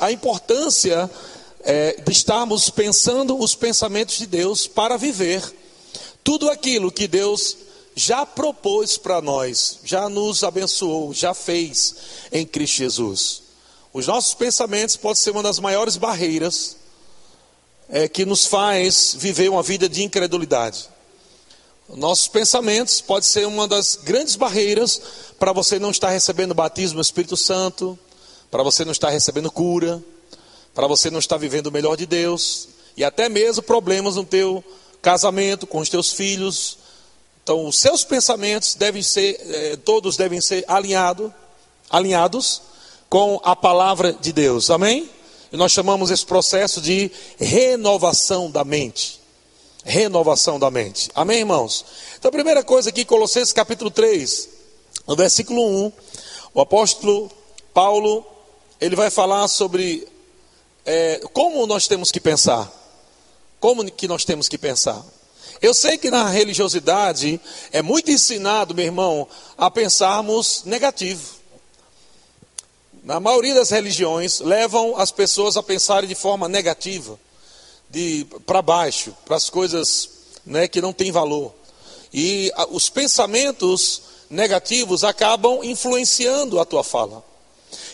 [0.00, 1.10] a importância
[1.62, 5.42] é, de estarmos pensando os pensamentos de Deus para viver
[6.24, 7.56] tudo aquilo que Deus
[7.94, 11.94] já propôs para nós, já nos abençoou, já fez
[12.32, 13.42] em Cristo Jesus.
[13.92, 16.76] Os nossos pensamentos podem ser uma das maiores barreiras
[17.88, 20.88] é, que nos faz viver uma vida de incredulidade.
[21.88, 25.02] Nossos pensamentos podem ser uma das grandes barreiras
[25.38, 27.98] para você não estar recebendo o batismo do Espírito Santo,
[28.50, 30.02] para você não estar recebendo cura,
[30.74, 34.64] para você não estar vivendo o melhor de Deus, e até mesmo problemas no teu
[35.00, 36.78] casamento, com os teus filhos.
[37.42, 41.32] Então, os seus pensamentos devem ser, eh, todos devem ser alinhado,
[41.88, 42.62] alinhados
[43.08, 44.70] com a palavra de Deus.
[44.70, 45.08] Amém?
[45.52, 49.20] E nós chamamos esse processo de renovação da mente.
[49.84, 51.10] Renovação da mente.
[51.14, 51.84] Amém, irmãos?
[52.18, 54.48] Então, a primeira coisa aqui, Colossenses capítulo 3,
[55.06, 55.92] no versículo 1,
[56.54, 57.30] o apóstolo
[57.72, 58.24] Paulo,
[58.80, 60.06] ele vai falar sobre
[60.84, 62.70] é, como nós temos que pensar.
[63.58, 65.04] Como que nós temos que pensar?
[65.60, 67.38] Eu sei que na religiosidade
[67.70, 71.40] é muito ensinado, meu irmão, a pensarmos negativo
[73.02, 77.18] na maioria das religiões, levam as pessoas a pensarem de forma negativa,
[77.88, 80.10] de para baixo, para as coisas
[80.44, 81.54] né, que não têm valor.
[82.12, 87.24] E a, os pensamentos negativos acabam influenciando a tua fala.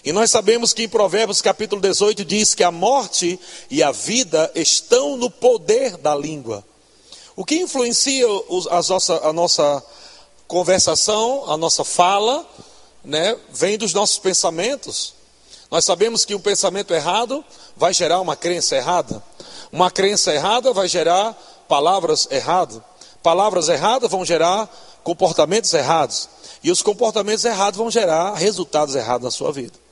[0.07, 4.49] E nós sabemos que em Provérbios capítulo 18 diz que a morte e a vida
[4.55, 6.65] estão no poder da língua.
[7.35, 9.85] O que influencia os, a, nossa, a nossa
[10.47, 12.49] conversação, a nossa fala,
[13.03, 15.13] né, vem dos nossos pensamentos.
[15.73, 17.45] Nós sabemos que um pensamento errado
[17.77, 19.21] vai gerar uma crença errada.
[19.73, 21.33] Uma crença errada vai gerar
[21.67, 22.81] palavras erradas.
[23.25, 26.29] Palavras erradas vão gerar comportamentos errados.
[26.63, 29.86] E os comportamentos errados vão gerar resultados errados na sua vida.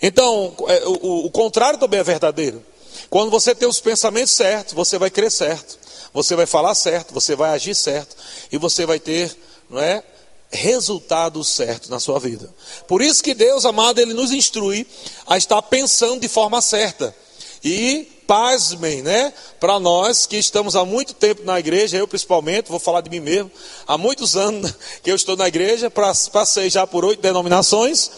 [0.00, 2.62] Então, é, o, o contrário também é verdadeiro.
[3.08, 5.78] Quando você tem os pensamentos certos, você vai crer certo,
[6.12, 8.16] você vai falar certo, você vai agir certo
[8.52, 9.36] e você vai ter,
[9.68, 10.02] não é,
[10.50, 12.52] resultados certos na sua vida.
[12.86, 14.86] Por isso que Deus, amado, Ele nos instrui
[15.26, 17.14] a estar pensando de forma certa.
[17.62, 19.32] E, pasmem, né?
[19.58, 23.20] Para nós que estamos há muito tempo na igreja, eu principalmente, vou falar de mim
[23.20, 23.50] mesmo,
[23.86, 28.10] há muitos anos que eu estou na igreja, passei já por oito denominações,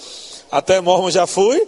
[0.52, 1.66] até Mormon já fui,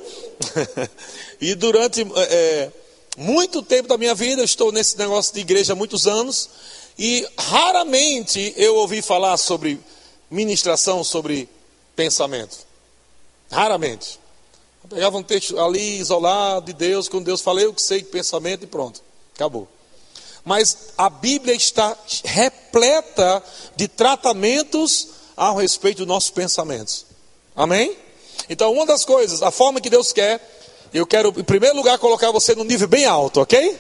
[1.41, 2.71] e durante é,
[3.17, 6.51] muito tempo da minha vida, estou nesse negócio de igreja há muitos anos,
[6.99, 9.81] e raramente eu ouvi falar sobre
[10.31, 11.49] ministração sobre
[11.97, 12.59] pensamento.
[13.51, 14.21] Raramente.
[14.83, 18.65] Eu pegava um texto ali isolado de Deus, quando Deus fala, eu que sei pensamento
[18.65, 19.01] e pronto,
[19.35, 19.67] acabou.
[20.45, 23.43] Mas a Bíblia está repleta
[23.77, 27.07] de tratamentos a respeito dos nossos pensamentos.
[27.57, 28.04] Amém?
[28.49, 30.41] Então, uma das coisas, a forma que Deus quer,
[30.93, 33.79] eu quero, em primeiro lugar, colocar você num nível bem alto, ok?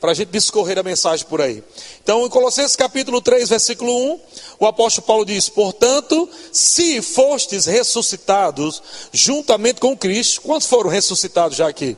[0.00, 1.62] para a gente discorrer a mensagem por aí.
[2.02, 4.20] Então, em Colossenses capítulo 3, versículo 1,
[4.60, 11.68] o apóstolo Paulo diz: Portanto, se fostes ressuscitados juntamente com Cristo, quantos foram ressuscitados já
[11.68, 11.96] aqui?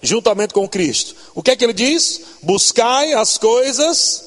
[0.00, 1.16] Juntamente com Cristo.
[1.34, 2.20] O que é que ele diz?
[2.42, 4.24] Buscai as coisas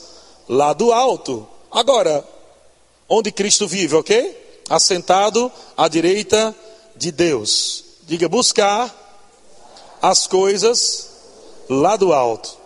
[0.49, 1.47] lá do alto.
[1.71, 2.27] Agora,
[3.07, 4.40] onde Cristo vive, ok?
[4.71, 6.55] Assentado à direita
[6.95, 7.83] de Deus.
[8.03, 8.89] Diga, buscar
[10.01, 11.09] as coisas
[11.69, 12.57] lá do alto.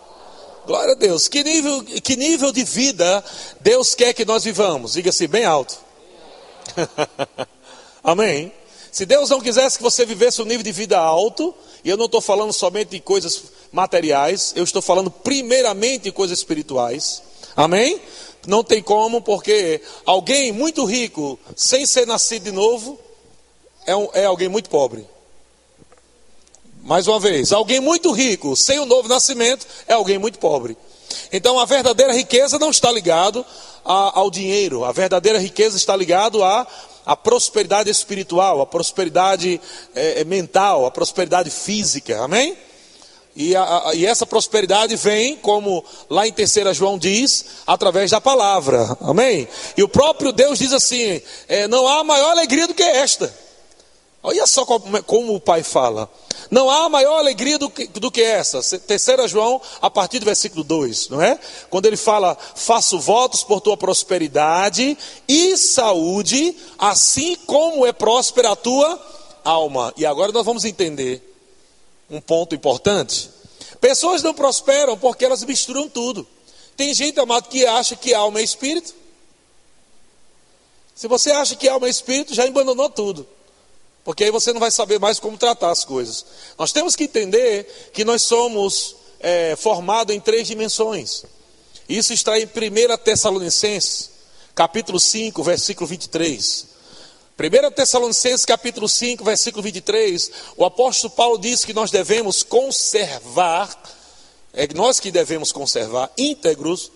[0.66, 1.26] Glória a Deus.
[1.26, 3.24] Que nível, que nível de vida
[3.60, 4.92] Deus quer que nós vivamos?
[4.92, 5.76] Diga assim, bem alto.
[8.02, 8.52] Amém.
[8.92, 12.06] Se Deus não quisesse que você vivesse um nível de vida alto, e eu não
[12.06, 17.22] estou falando somente de coisas materiais, eu estou falando primeiramente de coisas espirituais.
[17.54, 18.00] Amém?
[18.46, 22.98] Não tem como, porque alguém muito rico, sem ser nascido de novo,
[23.86, 25.06] é, um, é alguém muito pobre.
[26.82, 30.76] Mais uma vez, alguém muito rico, sem o novo nascimento, é alguém muito pobre.
[31.32, 33.44] Então a verdadeira riqueza não está ligado
[33.84, 36.66] ao dinheiro, a verdadeira riqueza está ligado à,
[37.04, 39.60] à prosperidade espiritual, à prosperidade
[39.94, 42.56] é, mental, à prosperidade física, amém?
[43.36, 48.96] E, a, e, essa prosperidade vem, como lá em 3 João diz, através da palavra,
[49.02, 49.46] amém?
[49.76, 53.32] E o próprio Deus diz assim: é, não há maior alegria do que esta.
[54.22, 56.10] Olha só como, como o Pai fala.
[56.50, 58.62] Não há maior alegria do que, do que essa.
[58.78, 61.38] Terceira João, a partir do versículo 2, não é?
[61.68, 64.96] Quando ele fala, faço votos por tua prosperidade
[65.28, 68.98] e saúde, assim como é próspera a tua
[69.44, 69.92] alma.
[69.96, 71.35] E agora nós vamos entender
[72.10, 73.30] um ponto importante.
[73.80, 76.26] Pessoas não prosperam porque elas misturam tudo.
[76.76, 78.94] Tem gente, amado, que acha que alma é espírito.
[80.94, 83.26] Se você acha que alma é espírito, já abandonou tudo.
[84.04, 86.24] Porque aí você não vai saber mais como tratar as coisas.
[86.58, 91.24] Nós temos que entender que nós somos é, formados em três dimensões.
[91.88, 92.48] Isso está em 1
[92.98, 94.10] Tessalonicenses,
[94.54, 96.75] capítulo 5, versículo 23.
[97.38, 103.68] 1 Tessalonicenses, capítulo 5, versículo 23, o apóstolo Paulo diz que nós devemos conservar,
[104.54, 106.90] é nós que devemos conservar íntegros,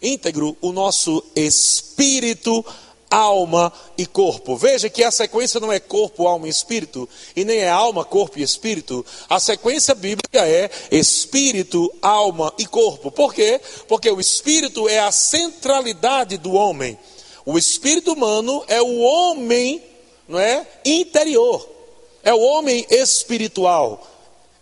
[0.00, 2.64] íntegro o nosso espírito
[3.10, 4.56] alma e corpo.
[4.56, 7.06] Veja que a sequência não é corpo, alma e espírito,
[7.36, 9.04] e nem é alma, corpo e espírito.
[9.28, 13.10] A sequência bíblica é espírito, alma e corpo.
[13.10, 13.60] Por quê?
[13.86, 16.98] Porque o espírito é a centralidade do homem.
[17.44, 19.82] O espírito humano é o homem,
[20.28, 21.68] não é, interior.
[22.22, 24.06] É o homem espiritual.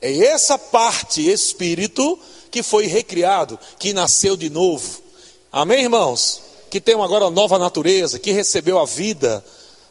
[0.01, 2.19] É essa parte espírito
[2.51, 5.03] que foi recriado, que nasceu de novo.
[5.53, 6.51] Amém, irmãos?
[6.71, 9.45] que tem agora uma nova natureza, que recebeu a vida.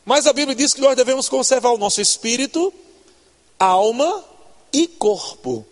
[0.05, 2.73] Mas a Bíblia diz que nós devemos conservar o nosso espírito,
[3.59, 4.23] alma
[4.71, 5.65] e corpo.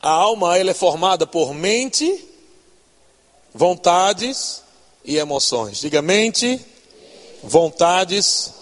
[0.00, 2.22] A alma ela é formada por mente,
[3.54, 4.62] vontades
[5.04, 5.80] e emoções.
[5.80, 6.60] Diga mente,
[7.42, 8.52] vontades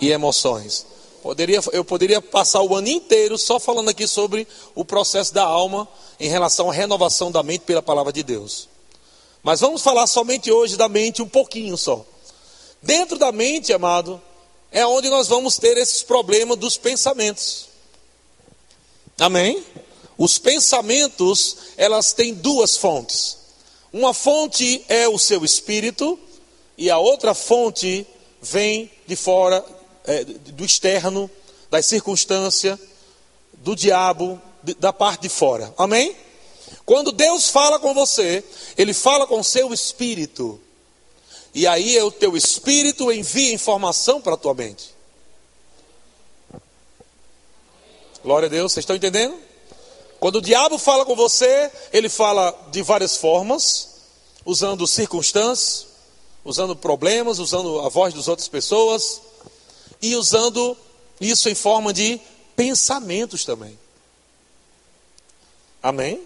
[0.00, 0.86] e emoções.
[1.22, 5.88] Poderia, eu poderia passar o ano inteiro só falando aqui sobre o processo da alma
[6.20, 8.68] em relação à renovação da mente pela palavra de Deus.
[9.42, 12.04] Mas vamos falar somente hoje da mente um pouquinho só.
[12.82, 14.20] Dentro da mente, amado,
[14.70, 17.68] é onde nós vamos ter esses problemas dos pensamentos.
[19.18, 19.64] Amém?
[20.18, 23.38] Os pensamentos, elas têm duas fontes.
[23.92, 26.18] Uma fonte é o seu espírito
[26.76, 28.06] e a outra fonte
[28.42, 29.64] vem de fora,
[30.04, 31.30] é, do externo,
[31.70, 32.78] das circunstâncias,
[33.54, 34.40] do diabo,
[34.78, 35.72] da parte de fora.
[35.78, 36.14] Amém?
[36.84, 38.44] Quando Deus fala com você,
[38.76, 40.60] Ele fala com o seu espírito.
[41.54, 44.94] E aí é o teu espírito envia informação para a tua mente.
[48.22, 49.45] Glória a Deus, vocês estão entendendo?
[50.26, 53.90] Quando o diabo fala com você, ele fala de várias formas,
[54.44, 55.86] usando circunstâncias,
[56.44, 59.20] usando problemas, usando a voz das outras pessoas
[60.02, 60.76] e usando
[61.20, 62.20] isso em forma de
[62.56, 63.78] pensamentos também.
[65.80, 66.20] Amém?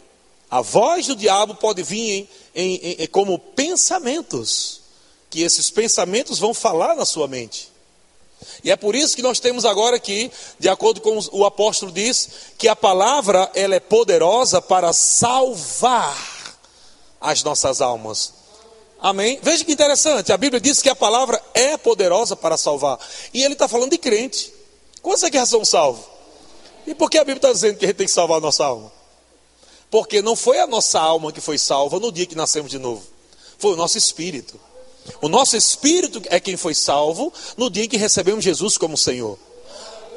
[0.50, 4.80] A voz do diabo pode vir em, em, em, como pensamentos,
[5.28, 7.70] que esses pensamentos vão falar na sua mente.
[8.62, 12.28] E é por isso que nós temos agora aqui, de acordo com o apóstolo diz,
[12.58, 16.16] que a palavra ela é poderosa para salvar
[17.20, 18.34] as nossas almas.
[19.00, 19.38] Amém?
[19.42, 22.98] Veja que interessante, a Bíblia diz que a palavra é poderosa para salvar.
[23.32, 24.52] E ele está falando de crente.
[25.00, 26.04] Quantos é que já são salvos?
[26.86, 28.64] E por que a Bíblia está dizendo que a gente tem que salvar a nossa
[28.64, 28.92] alma?
[29.90, 33.02] Porque não foi a nossa alma que foi salva no dia que nascemos de novo,
[33.58, 34.60] foi o nosso espírito.
[35.20, 39.38] O nosso espírito é quem foi salvo no dia em que recebemos Jesus como Senhor.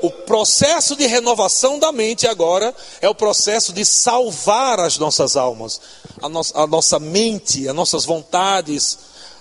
[0.01, 5.79] O processo de renovação da mente agora é o processo de salvar as nossas almas,
[6.21, 8.97] a, no, a nossa mente, as nossas vontades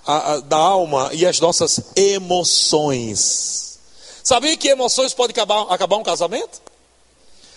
[0.07, 3.79] a, a, da alma e as nossas emoções.
[4.23, 6.63] Sabia que emoções podem acabar, acabar um casamento?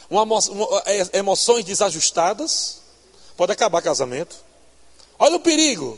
[0.09, 0.39] uma, uma,
[0.85, 2.81] é, emoções desajustadas,
[3.35, 4.35] pode acabar casamento.
[5.17, 5.97] Olha o perigo.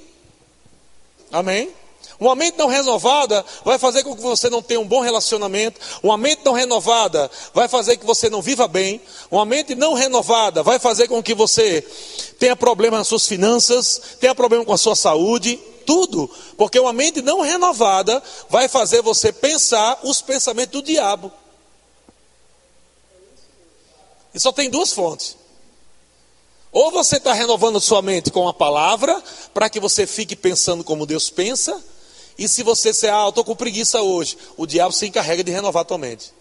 [1.31, 1.73] Amém?
[2.19, 5.79] Uma mente não renovada vai fazer com que você não tenha um bom relacionamento.
[6.01, 8.99] Uma mente não renovada vai fazer que você não viva bem.
[9.29, 11.81] Uma mente não renovada vai fazer com que você
[12.39, 16.29] tenha problema nas suas finanças, tenha problema com a sua saúde, tudo.
[16.57, 21.31] Porque uma mente não renovada vai fazer você pensar os pensamentos do diabo.
[24.33, 25.37] E só tem duas fontes.
[26.71, 29.21] Ou você está renovando sua mente com a palavra,
[29.53, 31.83] para que você fique pensando como Deus pensa,
[32.37, 35.51] e se você disser, ah, eu estou com preguiça hoje, o diabo se encarrega de
[35.51, 36.31] renovar a tua mente.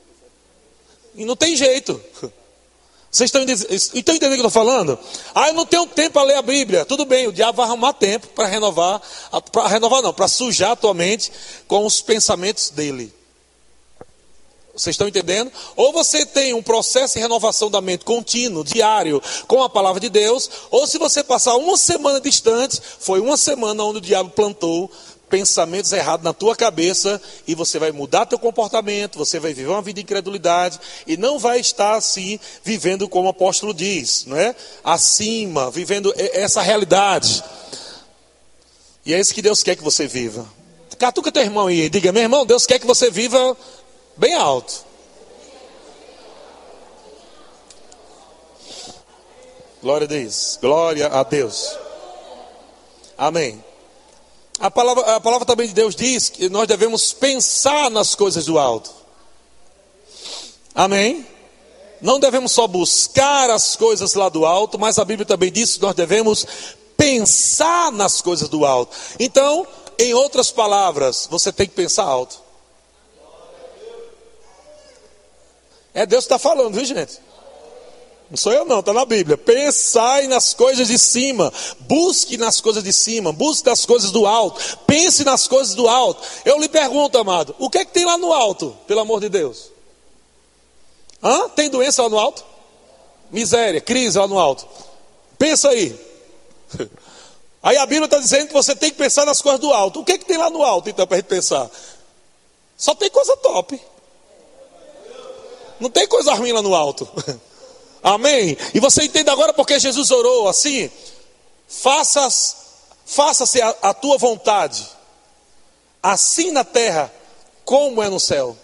[1.15, 2.01] E não tem jeito.
[3.11, 3.41] Vocês estão,
[3.99, 4.99] entendendo o que eu estou falando?
[5.35, 6.85] Ah, eu não tenho tempo para ler a Bíblia.
[6.85, 9.01] Tudo bem, o diabo vai arrumar tempo para renovar,
[9.51, 11.33] para renovar não, para sujar a tua mente
[11.67, 13.11] com os pensamentos dele.
[14.75, 15.51] Vocês estão entendendo?
[15.75, 20.11] Ou você tem um processo de renovação da mente contínuo, diário, com a palavra de
[20.11, 24.91] Deus, ou se você passar uma semana distante, foi uma semana onde o diabo plantou
[25.37, 29.83] pensamentos errados na tua cabeça e você vai mudar teu comportamento, você vai viver uma
[29.83, 34.55] vida de incredulidade e não vai estar assim vivendo como o apóstolo diz, não é?
[34.83, 37.45] Acima, vivendo essa realidade.
[39.05, 40.47] E é isso que Deus quer que você viva.
[40.99, 43.55] Catuca teu irmão aí, diga, meu irmão, Deus quer que você viva
[44.17, 44.87] Bem alto.
[49.83, 50.59] Glória a Deus.
[50.61, 51.79] Glória a Deus.
[53.19, 53.63] Amém.
[54.59, 58.59] A palavra, a palavra também de Deus diz que nós devemos pensar nas coisas do
[58.59, 58.91] alto.
[60.75, 61.27] Amém?
[62.01, 65.83] Não devemos só buscar as coisas lá do alto, mas a Bíblia também diz que
[65.83, 66.47] nós devemos
[66.97, 68.97] pensar nas coisas do alto.
[69.19, 69.67] Então,
[69.99, 72.41] em outras palavras, você tem que pensar alto.
[75.93, 77.26] É Deus que está falando, viu gente?
[78.29, 79.37] Não sou eu não, está na Bíblia.
[79.37, 84.79] Pensai nas coisas de cima, busque nas coisas de cima, busque nas coisas do alto,
[84.87, 86.23] pense nas coisas do alto.
[86.45, 89.29] Eu lhe pergunto, amado, o que é que tem lá no alto, pelo amor de
[89.29, 89.71] Deus?
[91.23, 91.49] Hã?
[91.51, 92.45] Tem doença lá no alto?
[93.31, 94.67] Miséria, crise lá no alto.
[95.39, 95.99] Pensa aí.
[97.63, 100.01] Aí a Bíblia está dizendo que você tem que pensar nas coisas do alto.
[100.01, 101.69] O que é que tem lá no alto, então, para a gente pensar?
[102.77, 103.81] Só tem coisa top.
[105.81, 107.09] Não tem coisa ruim lá no alto.
[108.07, 108.57] Amém?
[108.73, 110.89] E você entende agora porque Jesus orou assim?
[111.67, 112.55] Faça-se
[113.05, 114.87] faça a, a tua vontade,
[116.01, 117.13] assim na terra
[117.65, 118.57] como é no céu.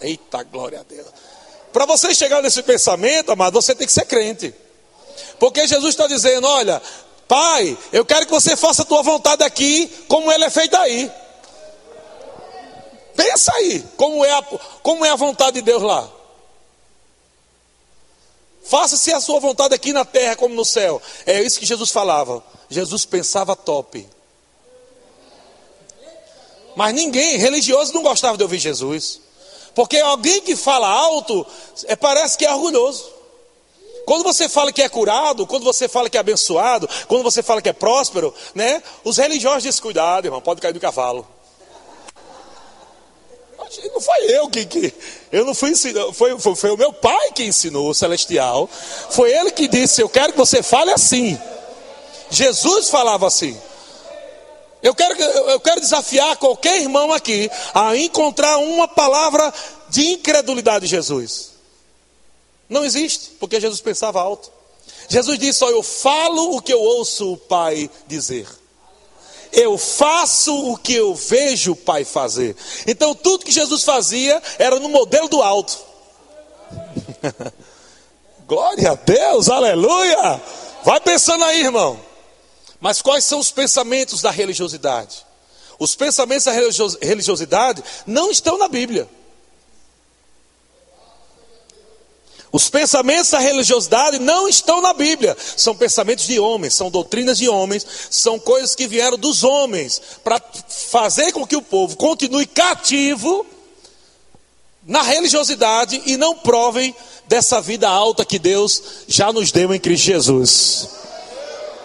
[0.00, 1.06] Eita glória a Deus.
[1.70, 4.54] Para você chegar nesse pensamento, amado, você tem que ser crente.
[5.38, 6.80] Porque Jesus está dizendo: olha,
[7.28, 11.12] Pai, eu quero que você faça a tua vontade aqui, como ela é feita aí.
[13.14, 14.42] Pensa aí, como é a,
[14.82, 16.21] como é a vontade de Deus lá.
[18.64, 21.00] Faça-se a sua vontade aqui na terra como no céu.
[21.26, 22.42] É isso que Jesus falava.
[22.68, 24.06] Jesus pensava top.
[26.74, 29.20] Mas ninguém, religioso, não gostava de ouvir Jesus.
[29.74, 31.46] Porque alguém que fala alto,
[31.84, 33.10] é, parece que é orgulhoso.
[34.04, 37.62] Quando você fala que é curado, quando você fala que é abençoado, quando você fala
[37.62, 38.82] que é próspero, né?
[39.04, 41.26] Os religiosos dizem, cuidado, irmão, pode cair do cavalo.
[43.58, 44.94] Não foi eu que, que
[45.30, 48.68] eu não fui ensinar, foi, foi, foi, o meu pai que ensinou o celestial.
[49.10, 51.38] Foi ele que disse: Eu quero que você fale assim.
[52.30, 53.58] Jesus falava assim.
[54.82, 59.52] Eu quero, eu quero desafiar qualquer irmão aqui a encontrar uma palavra
[59.88, 61.52] de incredulidade de Jesus.
[62.68, 64.50] Não existe, porque Jesus pensava alto.
[65.08, 68.48] Jesus disse: Ó, eu falo o que eu ouço o Pai dizer.
[69.52, 72.56] Eu faço o que eu vejo o Pai fazer.
[72.86, 75.78] Então, tudo que Jesus fazia era no modelo do alto.
[78.46, 80.40] Glória a Deus, aleluia.
[80.84, 81.98] Vai pensando aí, irmão.
[82.80, 85.24] Mas quais são os pensamentos da religiosidade?
[85.78, 89.08] Os pensamentos da religiosidade não estão na Bíblia.
[92.52, 95.34] Os pensamentos da religiosidade não estão na Bíblia.
[95.56, 100.40] São pensamentos de homens, são doutrinas de homens, são coisas que vieram dos homens para
[100.68, 103.46] fazer com que o povo continue cativo
[104.86, 106.94] na religiosidade e não provem
[107.26, 110.88] dessa vida alta que Deus já nos deu em Cristo Jesus.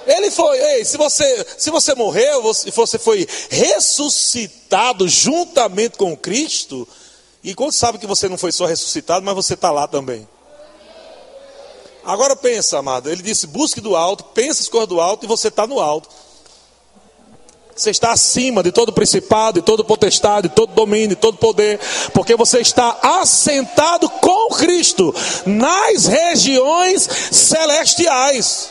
[0.06, 6.88] Ele foi, ei, se você, se você morreu, se você foi ressuscitado juntamente com Cristo,
[7.44, 10.28] e quando sabe que você não foi só ressuscitado, mas você está lá também.
[12.08, 15.50] Agora pensa, amado, ele disse: busque do alto, pensa as coisas do alto e você
[15.50, 16.08] está no alto.
[17.76, 21.80] Você está acima de todo principado, de todo potestade, de todo domínio, de todo poder,
[22.14, 25.14] porque você está assentado com Cristo
[25.46, 28.70] nas regiões celestiais.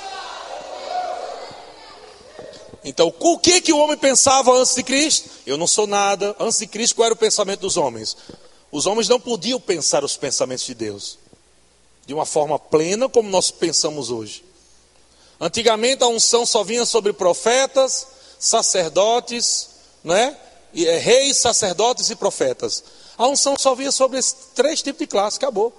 [2.83, 5.29] Então, o que que o homem pensava antes de Cristo?
[5.47, 6.35] Eu não sou nada.
[6.41, 8.17] Antes de Cristo, qual era o pensamento dos homens?
[8.73, 11.26] Os homens não podiam pensar os pensamentos de Deus
[12.07, 14.45] de uma forma plena, como nós pensamos hoje.
[15.41, 18.07] Antigamente a unção só vinha sobre profetas,
[18.39, 19.69] sacerdotes,
[20.05, 20.37] né?
[20.73, 22.85] Reis, sacerdotes e profetas.
[23.19, 25.73] A unção só vinha sobre esses três tipos de classe, acabou.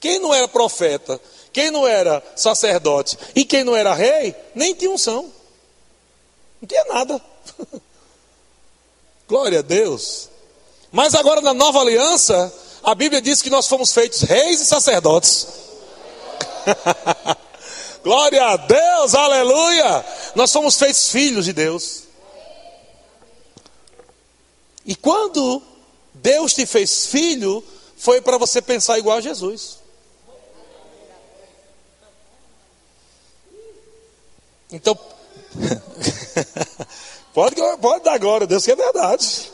[0.00, 1.20] Quem não era profeta,
[1.52, 5.30] quem não era sacerdote e quem não era rei, nem tinha unção.
[6.60, 7.20] Não tinha nada.
[9.28, 10.28] Glória a Deus.
[10.90, 15.46] Mas agora na nova aliança, a Bíblia diz que nós fomos feitos reis e sacerdotes.
[18.02, 20.04] Glória a Deus, aleluia.
[20.34, 22.04] Nós somos feitos filhos de Deus.
[24.84, 25.62] E quando
[26.12, 27.64] Deus te fez filho,
[27.96, 29.78] foi para você pensar igual a Jesus.
[34.70, 34.98] Então,
[37.32, 39.53] pode, pode dar glória a Deus que é verdade.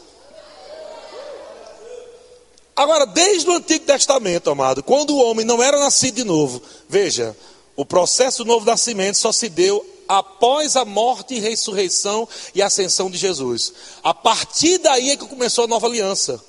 [2.80, 7.37] Agora, desde o Antigo Testamento, amado, quando o homem não era nascido de novo, veja,
[7.76, 13.10] o processo do novo nascimento só se deu após a morte e ressurreição e ascensão
[13.10, 13.70] de Jesus.
[14.02, 16.42] A partir daí é que começou a nova aliança.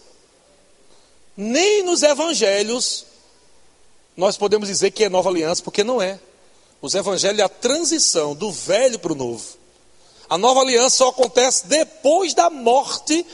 [1.36, 3.06] Nem nos evangelhos
[4.16, 6.18] nós podemos dizer que é nova aliança, porque não é.
[6.82, 9.44] Os evangelhos é a transição do velho para o novo.
[10.30, 13.26] A nova aliança só acontece depois da morte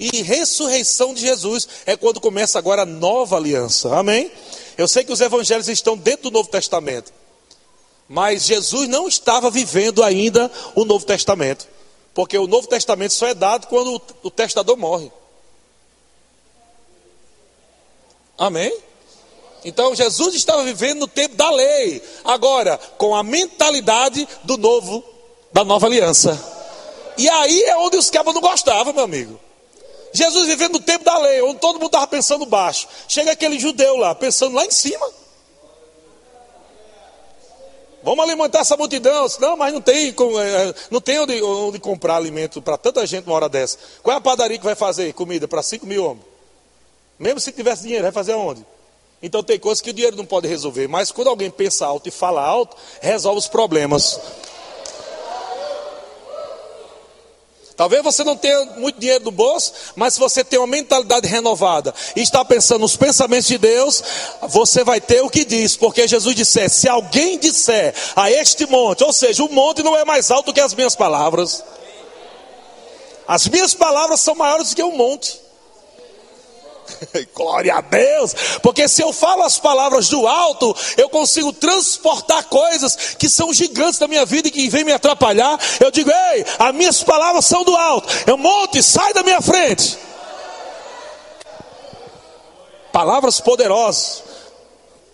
[0.00, 3.94] e ressurreição de Jesus é quando começa agora a nova aliança.
[3.94, 4.32] Amém?
[4.78, 7.12] Eu sei que os evangelhos estão dentro do Novo Testamento.
[8.08, 11.68] Mas Jesus não estava vivendo ainda o Novo Testamento.
[12.14, 15.12] Porque o Novo Testamento só é dado quando o testador morre.
[18.38, 18.72] Amém?
[19.62, 25.04] Então Jesus estava vivendo no tempo da lei, agora com a mentalidade do novo,
[25.52, 26.42] da nova aliança.
[27.18, 29.38] E aí é onde os cabos não gostavam, meu amigo.
[30.12, 32.88] Jesus vivendo no tempo da lei, onde todo mundo estava pensando baixo.
[33.08, 35.08] Chega aquele judeu lá, pensando lá em cima.
[38.02, 39.26] Vamos alimentar essa multidão.
[39.38, 43.36] Não, mas não tem, é, não tem onde, onde comprar alimento para tanta gente uma
[43.36, 43.78] hora dessa.
[44.02, 46.24] Qual é a padaria que vai fazer comida para 5 mil homens?
[47.18, 48.64] Mesmo se tivesse dinheiro, vai fazer aonde?
[49.22, 52.10] Então tem coisas que o dinheiro não pode resolver, mas quando alguém pensa alto e
[52.10, 54.18] fala alto, resolve os problemas.
[57.80, 61.94] Talvez você não tenha muito dinheiro no bolso, mas se você tem uma mentalidade renovada
[62.14, 64.04] e está pensando nos pensamentos de Deus,
[64.42, 69.02] você vai ter o que diz, porque Jesus disse: se alguém disser a este monte,
[69.02, 71.64] ou seja, o monte não é mais alto que as minhas palavras.
[73.26, 75.40] As minhas palavras são maiores do que o monte.
[77.34, 83.14] Glória a Deus, porque se eu falo as palavras do alto, eu consigo transportar coisas
[83.18, 85.58] que são gigantes da minha vida e que vêm me atrapalhar.
[85.80, 88.08] Eu digo, ei, as minhas palavras são do alto.
[88.26, 89.98] Eu monte, sai da minha frente.
[92.92, 94.22] Palavras poderosas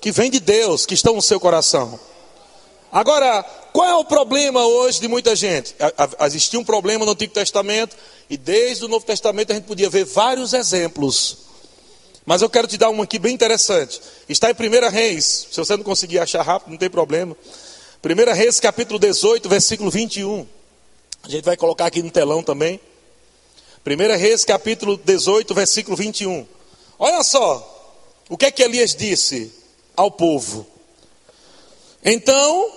[0.01, 1.99] que vêm de Deus, que estão no seu coração.
[2.91, 3.43] Agora,
[3.73, 5.75] qual é o problema hoje de muita gente?
[6.21, 7.95] Existia um problema no Antigo Testamento
[8.31, 11.46] e desde o Novo Testamento a gente podia ver vários exemplos
[12.27, 14.03] mas eu quero te dar uma aqui bem interessante.
[14.29, 15.47] Está em 1 Reis.
[15.53, 17.37] Se você não conseguir achar rápido, não tem problema.
[18.05, 20.45] 1 Reis, capítulo 18, versículo 21.
[21.23, 22.81] A gente vai colocar aqui no telão também.
[23.87, 26.45] 1 Reis, capítulo 18, versículo 21.
[26.99, 27.73] Olha só.
[28.29, 29.53] O que é que Elias disse
[29.97, 30.67] ao povo?
[32.05, 32.73] Então,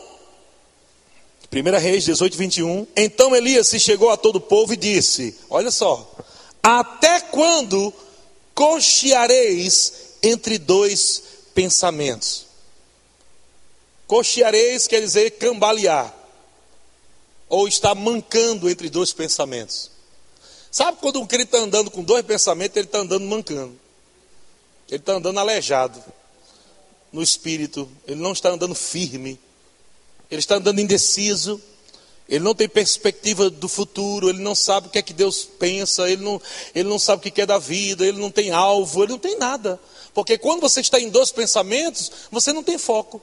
[1.52, 2.88] 1 Reis 18, 21.
[2.96, 6.16] Então Elias se chegou a todo o povo e disse: Olha só.
[6.62, 7.92] Até quando
[8.60, 11.24] cocheareis entre dois
[11.56, 12.46] pensamentos.
[14.06, 16.14] Cocheareis quer dizer cambalear,
[17.48, 19.90] ou estar mancando entre dois pensamentos.
[20.70, 23.80] Sabe quando um crente está andando com dois pensamentos, ele está andando mancando,
[24.90, 26.04] ele está andando aleijado
[27.14, 29.40] no espírito, ele não está andando firme,
[30.30, 31.62] ele está andando indeciso,
[32.30, 36.08] ele não tem perspectiva do futuro, ele não sabe o que é que Deus pensa,
[36.08, 36.40] ele não,
[36.76, 39.36] ele não sabe o que é da vida, ele não tem alvo, ele não tem
[39.38, 39.80] nada.
[40.14, 43.20] Porque quando você está em dois pensamentos, você não tem foco.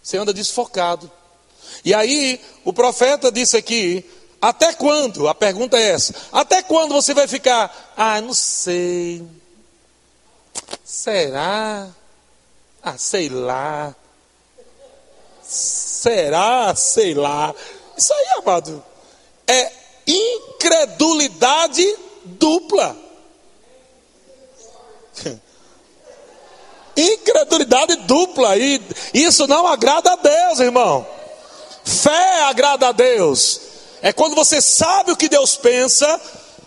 [0.00, 1.10] Você anda desfocado.
[1.84, 4.08] E aí, o profeta disse aqui:
[4.40, 5.28] até quando?
[5.28, 7.92] A pergunta é essa: até quando você vai ficar?
[7.96, 9.26] Ah, não sei.
[10.84, 11.88] Será?
[12.82, 13.94] Ah, sei lá.
[16.00, 16.74] Será?
[16.74, 17.54] Sei lá.
[17.94, 18.82] Isso aí, amado,
[19.46, 19.70] é
[20.06, 21.86] incredulidade
[22.24, 22.96] dupla.
[26.96, 28.56] Incredulidade dupla.
[28.56, 28.80] E
[29.12, 31.06] isso não agrada a Deus, irmão.
[31.84, 33.60] Fé agrada a Deus.
[34.00, 36.18] É quando você sabe o que Deus pensa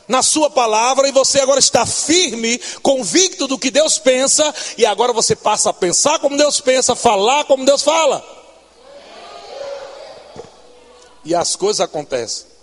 [0.08, 5.12] na sua palavra e você agora está firme, convicto do que Deus pensa, e agora
[5.12, 8.42] você passa a pensar como Deus pensa, falar como Deus fala
[11.26, 12.54] e as coisas acontecem.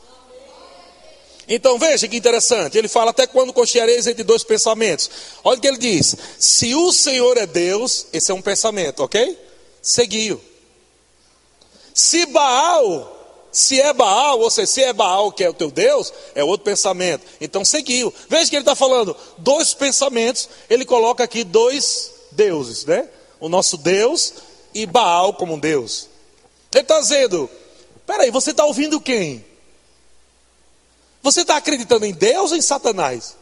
[1.49, 5.11] Então veja que interessante, ele fala até quando cocheareis entre dois pensamentos.
[5.43, 9.37] Olha o que ele diz: se o Senhor é Deus, esse é um pensamento, ok?
[9.83, 10.41] Seguiu.
[11.93, 16.13] Se Baal, se é Baal, ou seja, se é Baal que é o teu Deus,
[16.37, 17.27] é outro pensamento.
[17.41, 18.15] Então seguiu.
[18.29, 23.09] Veja que ele está falando dois pensamentos, ele coloca aqui dois deuses, né?
[23.41, 24.35] O nosso Deus
[24.73, 26.09] e Baal como um Deus.
[26.73, 27.51] Ele está dizendo,
[28.11, 29.45] Peraí, você está ouvindo quem?
[31.23, 33.37] Você está acreditando em Deus ou em Satanás?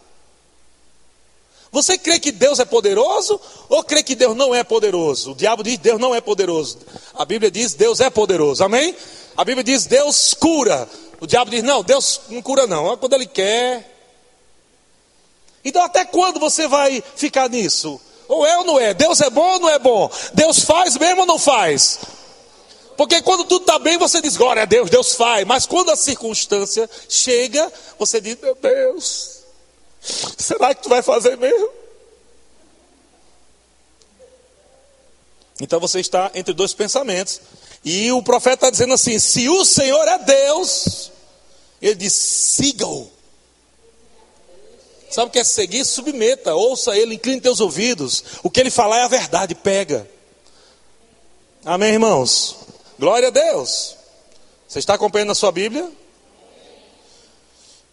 [1.73, 5.33] Você crê que Deus é poderoso ou crê que Deus não é poderoso?
[5.33, 6.81] O diabo diz Deus não é poderoso.
[7.15, 8.63] A Bíblia diz Deus é poderoso.
[8.63, 8.95] Amém?
[9.35, 10.87] A Bíblia diz Deus cura.
[11.19, 12.93] O diabo diz não, Deus não cura não.
[12.93, 13.91] É quando ele quer.
[15.65, 17.99] Então até quando você vai ficar nisso?
[18.29, 18.93] Ou é ou não é?
[18.93, 20.11] Deus é bom ou não é bom?
[20.35, 22.18] Deus faz mesmo ou não faz?
[22.99, 25.47] Porque quando tudo está bem, você diz, glória a Deus, Deus faz.
[25.47, 29.45] Mas quando a circunstância chega, você diz, meu Deus,
[30.37, 31.71] será que tu vai fazer mesmo?
[35.61, 37.41] Então você está entre dois pensamentos.
[37.85, 41.13] E o profeta está dizendo assim: se o Senhor é Deus,
[41.81, 43.09] ele diz, siga-o.
[45.09, 45.85] Sabe o que é seguir?
[45.85, 48.25] Submeta, ouça ele, incline teus ouvidos.
[48.43, 50.11] O que ele falar é a verdade, pega.
[51.65, 52.68] Amém, irmãos?
[52.99, 53.97] Glória a Deus.
[54.67, 55.89] Você está acompanhando a sua Bíblia?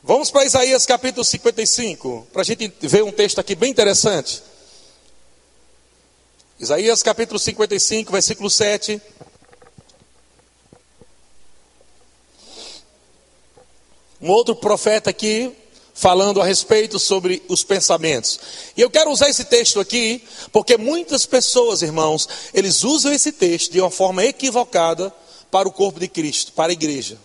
[0.02, 4.42] Vamos para Isaías capítulo 55, para a gente ver um texto aqui bem interessante.
[6.60, 9.00] Isaías capítulo 55, versículo 7.
[14.20, 15.56] Um outro profeta aqui
[15.98, 18.38] falando a respeito sobre os pensamentos.
[18.76, 23.72] E eu quero usar esse texto aqui, porque muitas pessoas, irmãos, eles usam esse texto
[23.72, 25.12] de uma forma equivocada
[25.50, 27.18] para o corpo de Cristo, para a igreja.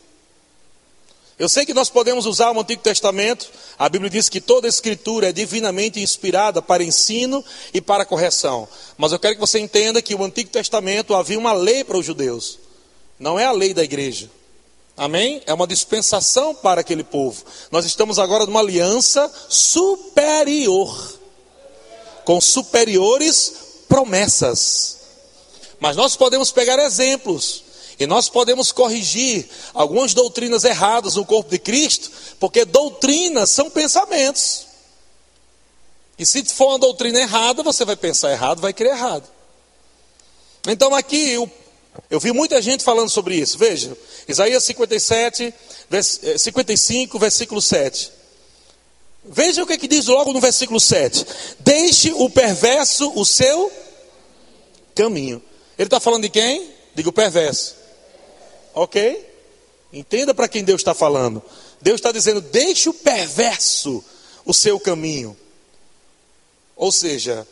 [1.37, 4.71] Eu sei que nós podemos usar o Antigo Testamento, a Bíblia diz que toda a
[4.71, 8.69] escritura é divinamente inspirada para ensino e para correção.
[8.97, 12.07] Mas eu quero que você entenda que o Antigo Testamento havia uma lei para os
[12.07, 12.59] judeus,
[13.19, 14.31] não é a lei da igreja.
[15.01, 15.41] Amém?
[15.47, 17.43] É uma dispensação para aquele povo.
[17.71, 21.19] Nós estamos agora numa aliança superior,
[22.23, 23.55] com superiores
[23.89, 24.99] promessas.
[25.81, 27.65] Mas nós podemos pegar exemplos
[27.99, 34.67] e nós podemos corrigir algumas doutrinas erradas no corpo de Cristo, porque doutrinas são pensamentos.
[36.19, 39.27] E se for uma doutrina errada, você vai pensar errado, vai crer errado.
[40.69, 41.47] Então aqui o
[42.09, 43.59] eu vi muita gente falando sobre isso.
[43.59, 43.97] Veja,
[44.29, 45.53] Isaías 57,
[46.39, 48.13] 55, eh, versículo 7.
[49.25, 51.27] Veja o que, é que diz logo no versículo 7.
[51.61, 53.71] Deixe o perverso o seu
[54.95, 55.43] caminho.
[55.79, 56.71] Ele está falando de quem?
[56.95, 57.77] Diga o perverso.
[58.75, 59.29] Ok?
[59.93, 61.43] Entenda para quem Deus está falando.
[61.81, 64.05] Deus está dizendo: deixe o perverso
[64.45, 65.37] o seu caminho.
[66.77, 67.47] Ou seja,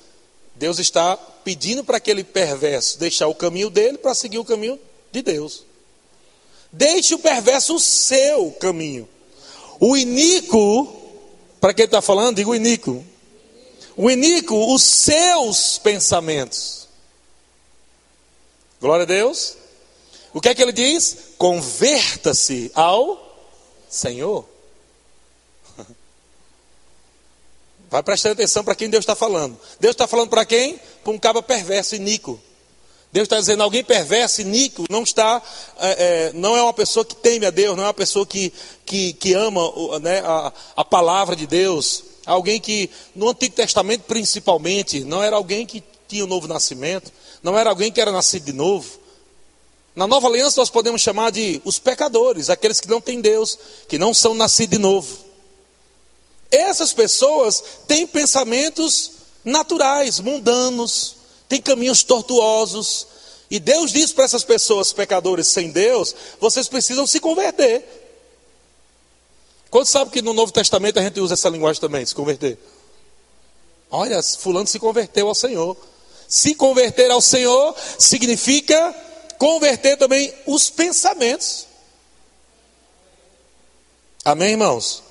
[0.58, 4.78] Deus está pedindo para aquele perverso deixar o caminho dele para seguir o caminho
[5.12, 5.64] de Deus.
[6.72, 9.08] Deixe o perverso o seu caminho.
[9.78, 10.86] O iníquo,
[11.60, 13.04] para quem está falando, digo iníquo.
[13.96, 16.88] O iníquo, os seus pensamentos.
[18.80, 19.56] Glória a Deus.
[20.34, 21.16] O que é que ele diz?
[21.38, 23.46] Converta-se ao
[23.88, 24.44] Senhor.
[27.90, 29.58] Vai prestando atenção para quem Deus está falando.
[29.80, 30.78] Deus está falando para quem?
[31.02, 32.38] Para um cabo perverso e nico.
[33.10, 35.40] Deus está dizendo, alguém perverso e nico não está,
[35.78, 38.52] é, é, não é uma pessoa que teme a Deus, não é uma pessoa que,
[38.84, 39.62] que, que ama
[40.02, 42.04] né, a, a palavra de Deus.
[42.26, 47.10] Alguém que, no Antigo Testamento principalmente, não era alguém que tinha o um novo nascimento,
[47.42, 48.98] não era alguém que era nascido de novo.
[49.96, 53.96] Na nova aliança nós podemos chamar de os pecadores, aqueles que não têm Deus, que
[53.96, 55.27] não são nascidos de novo.
[56.50, 59.12] Essas pessoas têm pensamentos
[59.44, 61.16] naturais, mundanos,
[61.48, 63.06] têm caminhos tortuosos.
[63.50, 67.84] E Deus diz para essas pessoas, pecadores sem Deus, vocês precisam se converter.
[69.70, 72.58] Quantos sabem que no Novo Testamento a gente usa essa linguagem também, se converter?
[73.90, 75.76] Olha, fulano se converteu ao Senhor.
[76.26, 78.94] Se converter ao Senhor significa
[79.38, 81.66] converter também os pensamentos.
[84.24, 85.07] Amém, irmãos?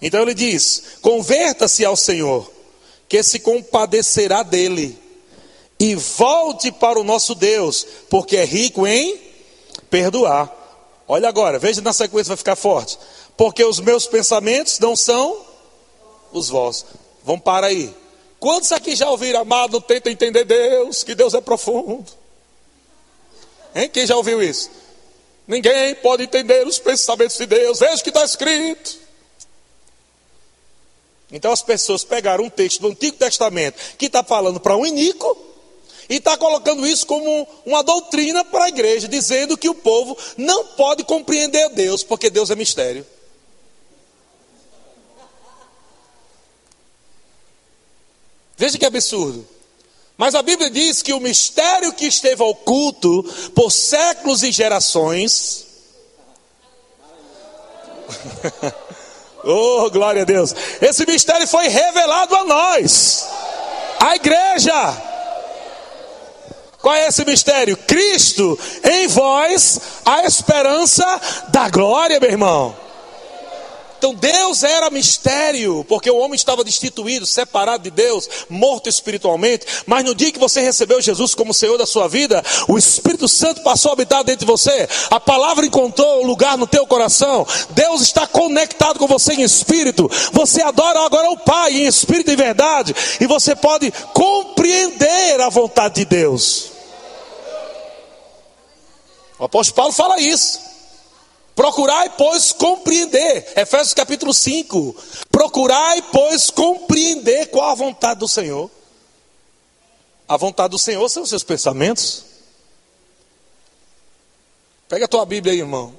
[0.00, 2.50] Então ele diz: converta-se ao Senhor,
[3.08, 4.98] que se compadecerá dele,
[5.78, 9.18] e volte para o nosso Deus, porque é rico em
[9.88, 10.56] perdoar.
[11.08, 12.98] Olha agora, veja na sequência, vai ficar forte.
[13.36, 15.44] Porque os meus pensamentos não são
[16.32, 16.84] os vossos.
[17.24, 17.92] Vamos para aí.
[18.38, 22.06] Quantos aqui já ouviram, amado, tenta entender Deus, que Deus é profundo?
[23.74, 23.88] Hein?
[23.88, 24.70] Quem já ouviu isso?
[25.46, 27.80] Ninguém pode entender os pensamentos de Deus.
[27.80, 28.98] Veja o que está escrito.
[31.32, 35.36] Então as pessoas pegaram um texto do Antigo Testamento que está falando para um iníquo
[36.08, 40.66] e está colocando isso como uma doutrina para a igreja, dizendo que o povo não
[40.66, 43.06] pode compreender Deus, porque Deus é mistério.
[48.56, 49.48] Veja que absurdo.
[50.18, 53.22] Mas a Bíblia diz que o mistério que esteve oculto
[53.54, 55.66] por séculos e gerações.
[59.44, 60.54] Oh, glória a Deus.
[60.80, 63.28] Esse mistério foi revelado a nós,
[63.98, 64.96] a igreja.
[66.80, 67.76] Qual é esse mistério?
[67.76, 71.04] Cristo em vós, a esperança
[71.48, 72.89] da glória, meu irmão.
[74.00, 79.66] Então Deus era mistério, porque o homem estava destituído, separado de Deus, morto espiritualmente.
[79.84, 83.62] Mas no dia que você recebeu Jesus como Senhor da sua vida, o Espírito Santo
[83.62, 84.88] passou a habitar dentro de você.
[85.10, 87.46] A palavra encontrou lugar no teu coração.
[87.68, 90.10] Deus está conectado com você em espírito.
[90.32, 95.96] Você adora agora o Pai em espírito e verdade, e você pode compreender a vontade
[95.96, 96.70] de Deus.
[99.38, 100.69] O apóstolo Paulo fala isso.
[101.60, 103.52] Procurai, pois, compreender.
[103.54, 104.96] Efésios capítulo 5.
[105.30, 108.70] Procurai, pois, compreender qual a vontade do Senhor.
[110.26, 112.24] A vontade do Senhor são os seus pensamentos.
[114.88, 115.94] Pega a tua Bíblia aí, irmão,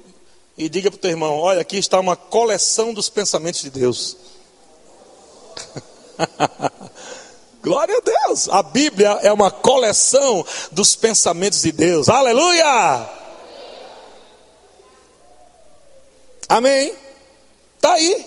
[0.58, 4.16] e diga para o teu irmão: olha, aqui está uma coleção dos pensamentos de Deus.
[7.62, 8.48] Glória a Deus.
[8.48, 12.08] A Bíblia é uma coleção dos pensamentos de Deus.
[12.08, 13.21] Aleluia!
[16.52, 16.92] Amém?
[17.76, 18.26] Está aí.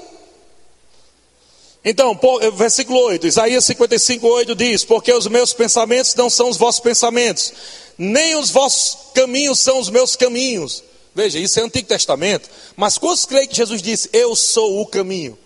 [1.84, 2.20] Então,
[2.54, 7.54] versículo 8, Isaías 55, 8 diz: Porque os meus pensamentos não são os vossos pensamentos,
[7.96, 10.84] nem os vossos caminhos são os meus caminhos.
[11.14, 12.50] Veja, isso é Antigo Testamento.
[12.76, 15.38] Mas quantos creem que Jesus disse: Eu sou o caminho?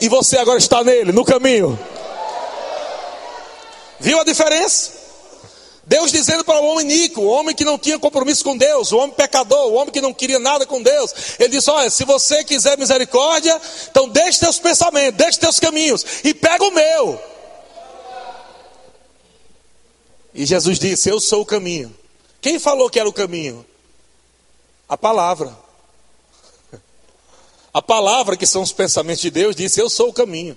[0.00, 1.78] E você agora está nele, no caminho.
[4.00, 5.03] Viu a diferença?
[5.86, 8.96] Deus dizendo para o homem Nico, o homem que não tinha compromisso com Deus, o
[8.96, 11.12] homem pecador, o homem que não queria nada com Deus.
[11.38, 16.32] Ele disse: Olha, se você quiser misericórdia, então deixe teus pensamentos, deixe teus caminhos e
[16.32, 17.20] pega o meu.
[20.34, 21.94] E Jesus disse: Eu sou o caminho.
[22.40, 23.64] Quem falou que era o caminho?
[24.88, 25.54] A palavra.
[27.74, 30.56] A palavra, que são os pensamentos de Deus, disse: Eu sou o caminho.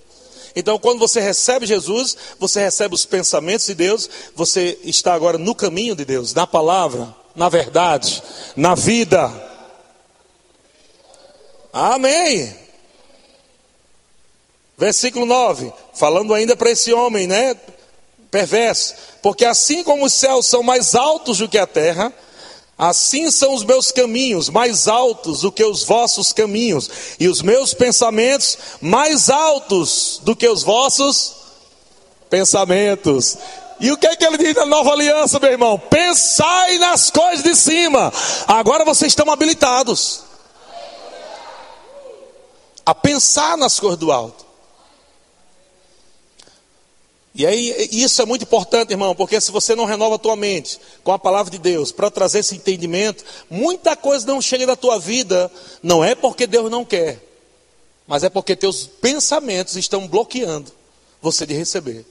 [0.59, 5.53] Então, quando você recebe Jesus, você recebe os pensamentos de Deus, você está agora no
[5.53, 8.23] caminho de Deus, na palavra, na verdade,
[8.55, 9.31] na vida.
[11.71, 12.57] Amém.
[14.75, 17.55] Versículo 9, falando ainda para esse homem, né?
[18.31, 22.11] Perverso, porque assim como os céus são mais altos do que a terra,
[22.77, 27.73] Assim são os meus caminhos mais altos do que os vossos caminhos, e os meus
[27.73, 31.33] pensamentos mais altos do que os vossos
[32.29, 33.37] pensamentos.
[33.79, 35.77] E o que é que ele diz na nova aliança, meu irmão?
[35.77, 38.11] Pensai nas coisas de cima.
[38.47, 40.21] Agora vocês estão habilitados
[42.85, 44.46] a pensar nas coisas do alto.
[47.37, 50.79] E aí, isso é muito importante, irmão, porque se você não renova a tua mente
[51.03, 54.97] com a palavra de Deus para trazer esse entendimento, muita coisa não chega da tua
[54.97, 55.51] vida,
[55.83, 57.23] não é porque Deus não quer,
[58.07, 60.71] mas é porque teus pensamentos estão bloqueando
[61.21, 62.07] você de receber.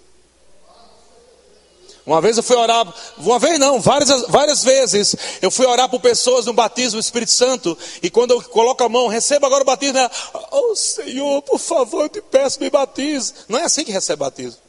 [2.07, 5.99] Uma vez eu fui orar, uma vez não, várias, várias vezes, eu fui orar por
[5.99, 9.67] pessoas no batismo do Espírito Santo, e quando eu coloco a mão, receba agora o
[9.67, 10.11] batismo, ela,
[10.53, 13.35] oh Senhor, por favor, eu te peço, me batize.
[13.49, 14.66] Não é assim que recebe batismo.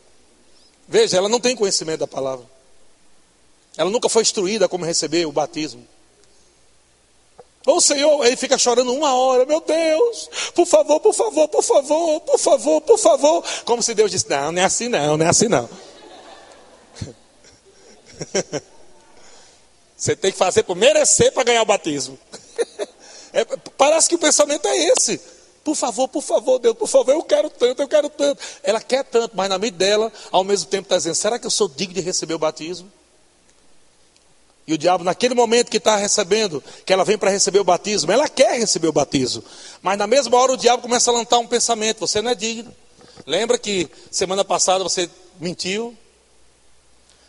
[0.88, 2.46] Veja, ela não tem conhecimento da palavra.
[3.76, 5.86] Ela nunca foi instruída como receber o batismo.
[7.66, 12.22] Ô Senhor, ele fica chorando uma hora, meu Deus, por favor, por favor, por favor,
[12.22, 13.44] por favor, por favor.
[13.66, 15.70] Como se Deus disse: Não, não é assim não, não é assim não.
[19.98, 22.18] Você tem que fazer por merecer para ganhar o batismo.
[23.34, 23.44] É,
[23.78, 25.22] parece que o pensamento é esse.
[25.68, 28.42] Por favor, por favor, Deus, por favor, eu quero tanto, eu quero tanto.
[28.64, 31.52] Ela quer tanto, mas na mente dela, ao mesmo tempo está dizendo: será que eu
[31.52, 32.90] sou digno de receber o batismo?
[34.66, 38.10] E o diabo, naquele momento que está recebendo, que ela vem para receber o batismo,
[38.14, 39.44] ela quer receber o batismo.
[39.82, 42.74] Mas na mesma hora o diabo começa a lançar um pensamento: você não é digno.
[43.26, 45.94] Lembra que semana passada você mentiu?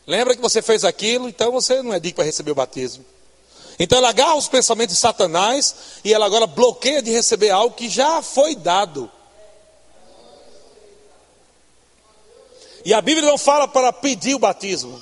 [0.06, 1.28] Lembra que você fez aquilo?
[1.28, 3.04] Então você não é digno para receber o batismo.
[3.78, 7.88] Então ela agarra os pensamentos de Satanás e ela agora bloqueia de receber algo que
[7.88, 9.10] já foi dado.
[12.84, 15.00] E a Bíblia não fala para pedir o batismo.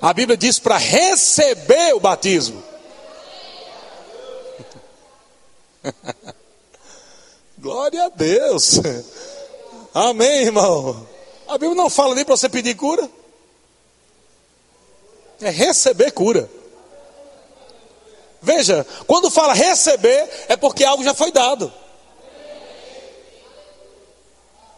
[0.00, 2.62] A Bíblia diz para receber o batismo.
[7.58, 8.80] Glória a Deus.
[9.92, 11.06] Amém, irmão.
[11.48, 13.10] A Bíblia não fala nem para você pedir cura.
[15.40, 16.48] É receber cura.
[18.46, 21.72] Veja, quando fala receber, é porque algo já foi dado.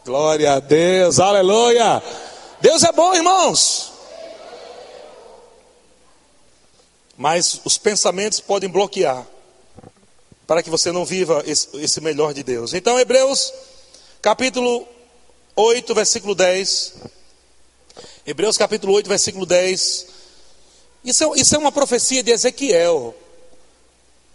[0.07, 2.03] Glória a Deus, aleluia.
[2.63, 3.93] Deus é bom, irmãos.
[7.15, 9.27] Mas os pensamentos podem bloquear
[10.47, 12.73] para que você não viva esse, melhor de Deus.
[12.73, 13.53] Então, Hebreus,
[14.23, 14.89] capítulo
[15.55, 16.95] 8, versículo 10.
[18.27, 20.07] Hebreus, capítulo 8, versículo 10.
[21.05, 23.15] Isso é, isso é uma profecia de Ezequiel.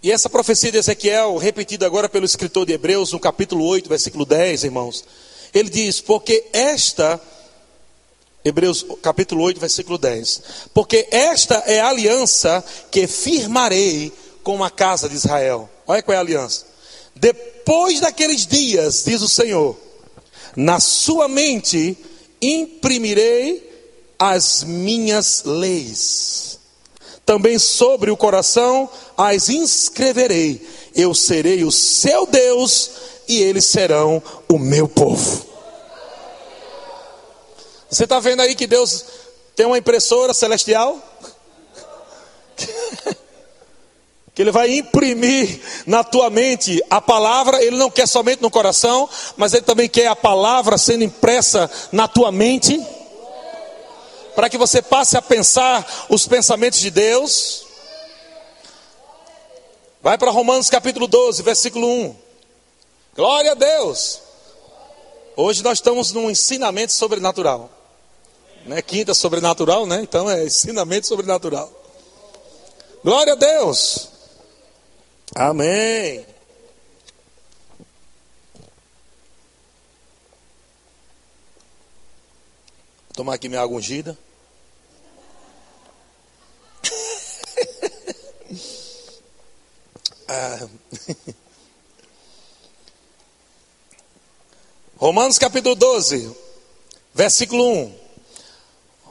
[0.04, 4.26] E essa profecia de Ezequiel, repetida agora pelo escritor de Hebreus, no capítulo 8, versículo
[4.26, 5.06] 10, irmãos,
[5.54, 7.22] ele diz: Porque esta,
[8.44, 10.42] Hebreus capítulo 8, versículo 10,
[10.74, 12.62] porque esta é a aliança
[12.92, 14.12] que firmarei
[14.44, 15.70] com a casa de Israel.
[15.88, 16.66] Olha qual é a aliança.
[17.16, 19.80] Depois daqueles dias, diz o Senhor,
[20.54, 21.98] na sua mente
[22.42, 23.72] imprimirei
[24.20, 26.60] as minhas leis
[27.26, 30.66] também sobre o coração as inscreverei.
[30.96, 32.92] Eu serei o seu Deus
[33.28, 35.46] e eles serão o meu povo.
[37.90, 39.06] Você está vendo aí que Deus
[39.56, 40.98] tem uma impressora celestial?
[44.34, 49.08] que Ele vai imprimir na tua mente a palavra, Ele não quer somente no coração,
[49.38, 52.84] mas Ele também quer a palavra sendo impressa na tua mente,
[54.36, 57.65] para que você passe a pensar os pensamentos de Deus.
[60.02, 62.15] Vai para Romanos capítulo 12, versículo 1.
[63.15, 64.22] Glória a Deus!
[65.36, 67.69] Hoje nós estamos num ensinamento sobrenatural.
[68.65, 68.82] Né?
[68.82, 70.02] Quinta sobrenatural, né?
[70.02, 71.72] Então é ensinamento sobrenatural.
[73.04, 74.10] Glória a Deus!
[75.36, 76.33] Amém.
[83.13, 84.17] Tomar aqui minha água ungida.
[90.28, 90.67] ah.
[94.97, 96.36] Romanos capítulo 12,
[97.13, 97.95] versículo 1.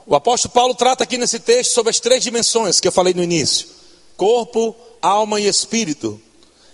[0.05, 3.23] O apóstolo Paulo trata aqui nesse texto sobre as três dimensões que eu falei no
[3.23, 3.69] início:
[4.17, 6.21] corpo, alma e espírito.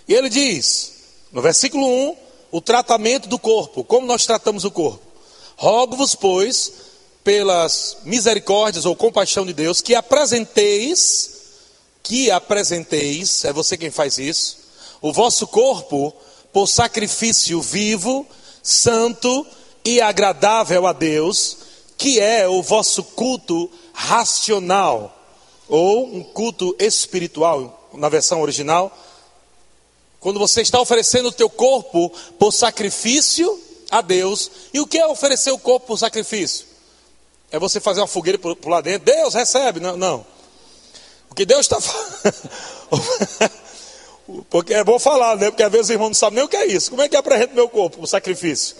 [0.07, 0.93] E ele diz,
[1.31, 2.17] no versículo 1,
[2.51, 5.07] o tratamento do corpo, como nós tratamos o corpo.
[5.55, 6.88] Rogo-vos, pois,
[7.29, 11.29] pelas misericórdias ou compaixão de Deus, que apresenteis,
[12.01, 14.57] que apresenteis, é você quem faz isso,
[14.99, 16.11] o vosso corpo
[16.51, 18.25] por sacrifício vivo,
[18.63, 19.45] santo
[19.85, 21.57] e agradável a Deus,
[21.99, 25.15] que é o vosso culto racional,
[25.67, 28.91] ou um culto espiritual, na versão original,
[30.19, 33.61] quando você está oferecendo o teu corpo por sacrifício
[33.91, 36.68] a Deus, e o que é oferecer o corpo por sacrifício?
[37.51, 40.25] É você fazer uma fogueira por, lá dentro, Deus recebe, não, não.
[41.29, 42.33] O que Deus está falando,
[44.49, 45.49] porque é bom falar, né?
[45.49, 46.91] Porque às vezes o irmão não sabe nem o que é isso.
[46.91, 48.75] Como é que apresenta meu corpo por sacrifício?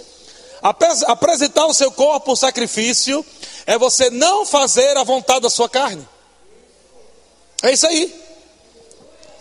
[0.62, 3.26] Apresentar o seu corpo por sacrifício
[3.66, 6.08] é você não fazer a vontade da sua carne.
[7.64, 8.29] É isso aí.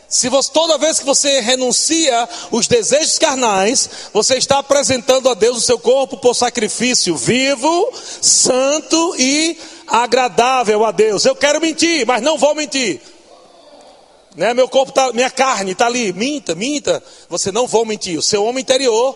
[0.08, 5.58] Se você, toda vez que você renuncia os desejos carnais, você está apresentando a Deus
[5.58, 7.92] o seu corpo por sacrifício vivo,
[8.22, 11.26] santo e agradável a Deus.
[11.26, 13.02] Eu quero mentir, mas não vou mentir.
[14.34, 14.54] Né?
[14.54, 17.02] Meu corpo tá, minha carne está ali, minta, minta.
[17.28, 18.18] Você não vou mentir.
[18.18, 19.14] O seu homem interior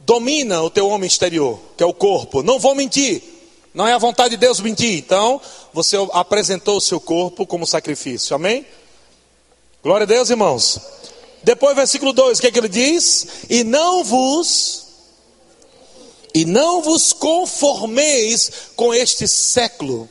[0.00, 2.42] domina o teu homem exterior, que é o corpo.
[2.42, 3.22] Não vou mentir.
[3.72, 4.98] Não é a vontade de Deus mentir.
[4.98, 5.40] Então,
[5.72, 8.34] você apresentou o seu corpo como sacrifício.
[8.34, 8.66] Amém?
[9.82, 10.78] Glória a Deus, irmãos.
[11.42, 13.26] Depois, versículo 2, o que, é que ele diz?
[13.48, 14.84] E não vos,
[16.34, 20.06] e não vos conformeis com este século,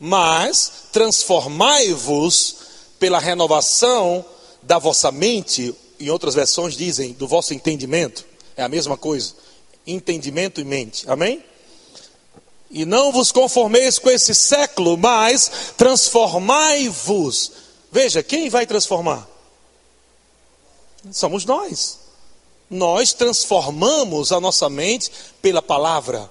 [0.00, 2.56] mas transformai-vos
[2.98, 4.24] pela renovação
[4.62, 8.24] da vossa mente, em outras versões dizem, do vosso entendimento,
[8.56, 9.34] é a mesma coisa,
[9.86, 11.44] entendimento e mente, amém?
[12.70, 17.61] E não vos conformeis com esse século, mas transformai-vos
[17.92, 19.28] Veja, quem vai transformar?
[21.12, 21.98] Somos nós.
[22.70, 26.30] Nós transformamos a nossa mente pela palavra.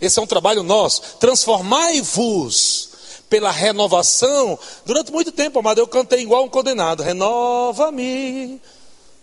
[0.00, 1.16] Esse é um trabalho nosso.
[1.18, 2.90] Transformai-vos
[3.28, 4.56] pela renovação.
[4.86, 8.62] Durante muito tempo, amado, eu cantei igual um condenado: Renova-me,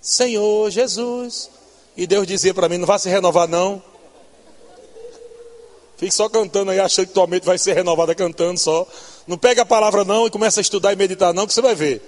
[0.02, 1.50] Senhor Jesus.
[1.96, 3.82] E Deus dizia para mim: Não vá se renovar, não.
[5.96, 8.86] Fique só cantando aí, achando que tua mente vai ser renovada cantando só.
[9.28, 11.76] Não pega a palavra não e começa a estudar e meditar não, que você vai
[11.76, 12.02] ver.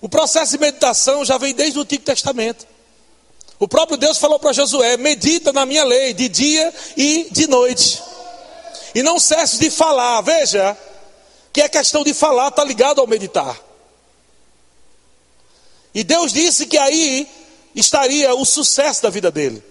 [0.00, 2.66] O processo de meditação já vem desde o Antigo Testamento.
[3.58, 8.02] O próprio Deus falou para Josué: medita na minha lei de dia e de noite.
[8.94, 10.20] E não cesse de falar.
[10.20, 10.76] Veja
[11.52, 13.58] que a questão de falar está ligado ao meditar.
[15.94, 17.28] E Deus disse que aí
[17.74, 19.62] estaria o sucesso da vida dele.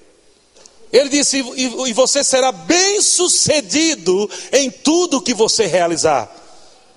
[0.94, 6.32] Ele disse: e você será bem sucedido em tudo que você realizar.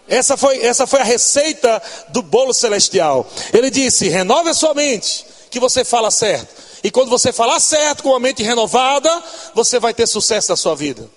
[0.07, 3.27] Essa foi, essa foi a receita do bolo celestial.
[3.55, 6.55] Ele disse: renove a sua mente, que você fala certo.
[6.85, 10.77] E quando você falar certo, com a mente renovada, você vai ter sucesso na sua
[10.77, 11.09] vida.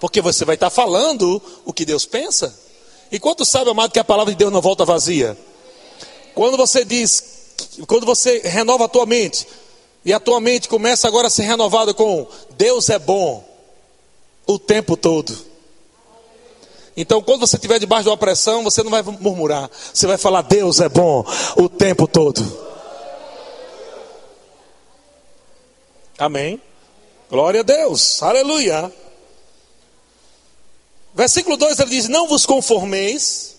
[0.00, 2.54] Porque você vai estar falando o que Deus pensa.
[3.10, 5.38] E quanto sabe, amado, que a palavra de Deus não volta vazia?
[6.34, 7.24] Quando você diz,
[7.86, 9.46] quando você renova a tua mente,
[10.04, 12.26] e a tua mente começa agora a ser renovada com
[12.56, 13.44] Deus é bom
[14.46, 15.46] o tempo todo.
[16.96, 20.42] Então, quando você estiver debaixo de uma pressão, você não vai murmurar, você vai falar:
[20.42, 21.24] Deus é bom
[21.56, 22.68] o tempo todo.
[26.18, 26.60] Amém.
[27.30, 28.92] Glória a Deus, aleluia.
[31.14, 33.56] Versículo 2 ele diz: Não vos conformeis.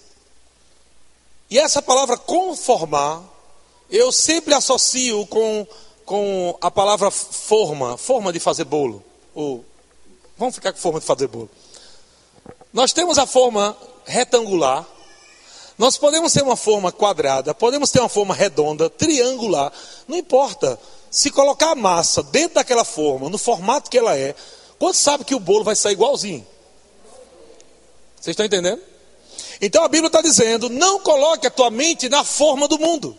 [1.50, 3.24] E essa palavra conformar
[3.90, 5.66] eu sempre associo com,
[6.10, 9.04] com a palavra forma, forma de fazer bolo.
[9.36, 9.64] Ou,
[10.40, 11.48] vamos ficar com forma de fazer bolo.
[12.74, 14.88] Nós temos a forma retangular,
[15.78, 19.72] nós podemos ter uma forma quadrada, podemos ter uma forma redonda, triangular,
[20.08, 20.80] não importa.
[21.12, 24.34] Se colocar a massa dentro daquela forma, no formato que ela é,
[24.80, 26.44] quanto sabe que o bolo vai sair igualzinho?
[28.16, 28.82] Vocês estão entendendo?
[29.62, 33.16] Então a Bíblia está dizendo: não coloque a tua mente na forma do mundo.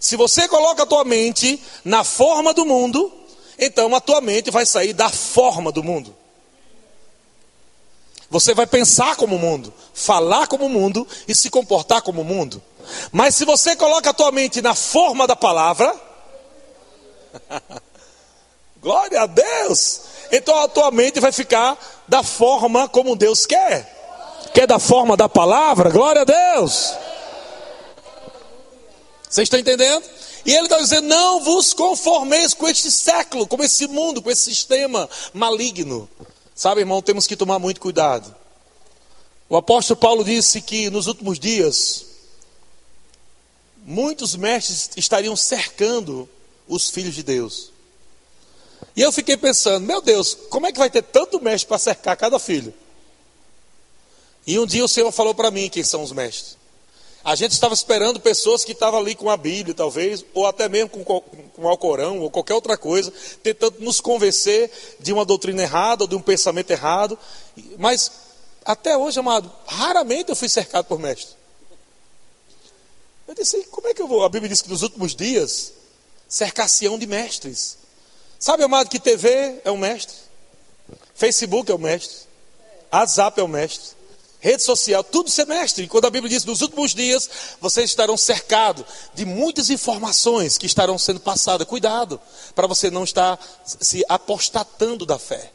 [0.00, 3.12] Se você coloca a tua mente na forma do mundo,
[3.58, 6.16] então a tua mente vai sair da forma do mundo.
[8.30, 12.24] Você vai pensar como o mundo, falar como o mundo e se comportar como o
[12.24, 12.62] mundo.
[13.12, 15.94] Mas se você coloca a tua mente na forma da palavra,
[18.80, 20.00] glória a Deus,
[20.32, 21.76] então a tua mente vai ficar
[22.08, 23.98] da forma como Deus quer.
[24.54, 25.90] Quer da forma da palavra?
[25.90, 26.94] Glória a Deus.
[29.30, 30.04] Vocês estão entendendo?
[30.44, 34.42] E ele está dizendo: não vos conformeis com este século, com esse mundo, com esse
[34.42, 36.10] sistema maligno.
[36.52, 38.34] Sabe, irmão, temos que tomar muito cuidado.
[39.48, 42.06] O apóstolo Paulo disse que nos últimos dias,
[43.84, 46.28] muitos mestres estariam cercando
[46.68, 47.70] os filhos de Deus.
[48.96, 52.16] E eu fiquei pensando, meu Deus, como é que vai ter tanto mestre para cercar
[52.16, 52.74] cada filho?
[54.46, 56.59] E um dia o Senhor falou para mim quem são os mestres.
[57.22, 60.88] A gente estava esperando pessoas que estavam ali com a Bíblia, talvez, ou até mesmo
[60.88, 63.12] com, com o Alcorão, ou qualquer outra coisa,
[63.42, 67.18] tentando nos convencer de uma doutrina errada, ou de um pensamento errado.
[67.78, 68.10] Mas,
[68.64, 71.34] até hoje, amado, raramente eu fui cercado por mestre.
[73.28, 74.24] Eu disse, como é que eu vou?
[74.24, 75.74] A Bíblia diz que nos últimos dias,
[76.28, 77.76] cercar-se-ão de mestres.
[78.38, 80.16] Sabe, amado, que TV é um mestre,
[81.14, 82.16] Facebook é um mestre,
[82.90, 83.90] WhatsApp é um mestre,
[84.40, 85.84] rede social, tudo ser mestre.
[85.84, 87.28] E quando a Bíblia diz nos últimos dias,
[87.60, 88.84] vocês estarão cercados
[89.14, 91.68] de muitas informações que estarão sendo passadas.
[91.68, 92.20] Cuidado,
[92.54, 95.52] para você não estar se apostatando da fé.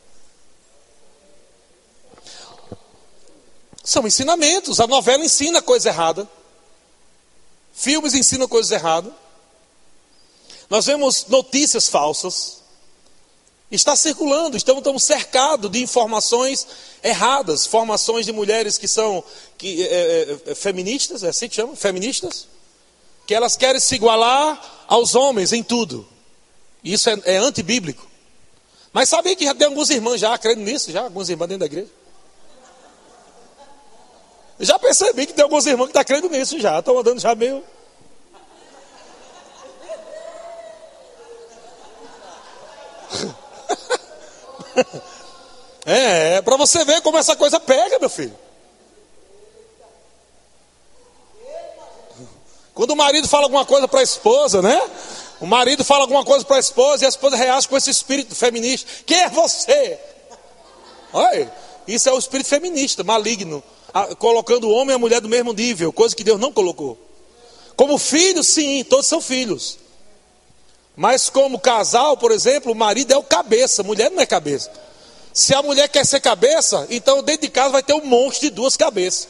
[3.84, 4.80] São ensinamentos.
[4.80, 6.28] A novela ensina coisa errada.
[7.74, 9.12] Filmes ensinam coisas erradas.
[10.70, 12.65] Nós vemos notícias falsas.
[13.72, 16.68] Está circulando, estamos, estamos cercados de informações
[17.04, 19.24] erradas, formações de mulheres que são
[19.58, 21.76] que, é, é, feministas, é assim que chama?
[21.76, 22.48] Feministas?
[23.26, 26.08] Que elas querem se igualar aos homens em tudo.
[26.84, 28.08] Isso é, é antibíblico.
[28.94, 31.66] Mas sabia que já tem alguns irmãos já crendo nisso, já, alguns irmãos dentro da
[31.66, 31.90] igreja.
[34.60, 37.34] Já percebi que tem alguns irmãos que estão tá crendo nisso já, estão andando já
[37.34, 37.64] meio.
[45.86, 48.36] é, é para você ver como essa coisa pega, meu filho.
[52.74, 54.82] Quando o marido fala alguma coisa para a esposa, né?
[55.40, 58.36] O marido fala alguma coisa para a esposa e a esposa reage com esse espírito
[58.36, 58.90] feminista.
[59.06, 59.98] Quem é você?
[61.14, 61.52] Olha,
[61.88, 63.64] isso é o espírito feminista, maligno,
[64.20, 66.98] colocando o homem e a mulher do mesmo nível, coisa que Deus não colocou.
[67.78, 69.78] Como filhos, sim, todos são filhos.
[70.96, 74.72] Mas como casal, por exemplo, o marido é o cabeça, a mulher não é cabeça.
[75.34, 78.50] Se a mulher quer ser cabeça, então dentro de casa vai ter um monte de
[78.50, 79.28] duas cabeças.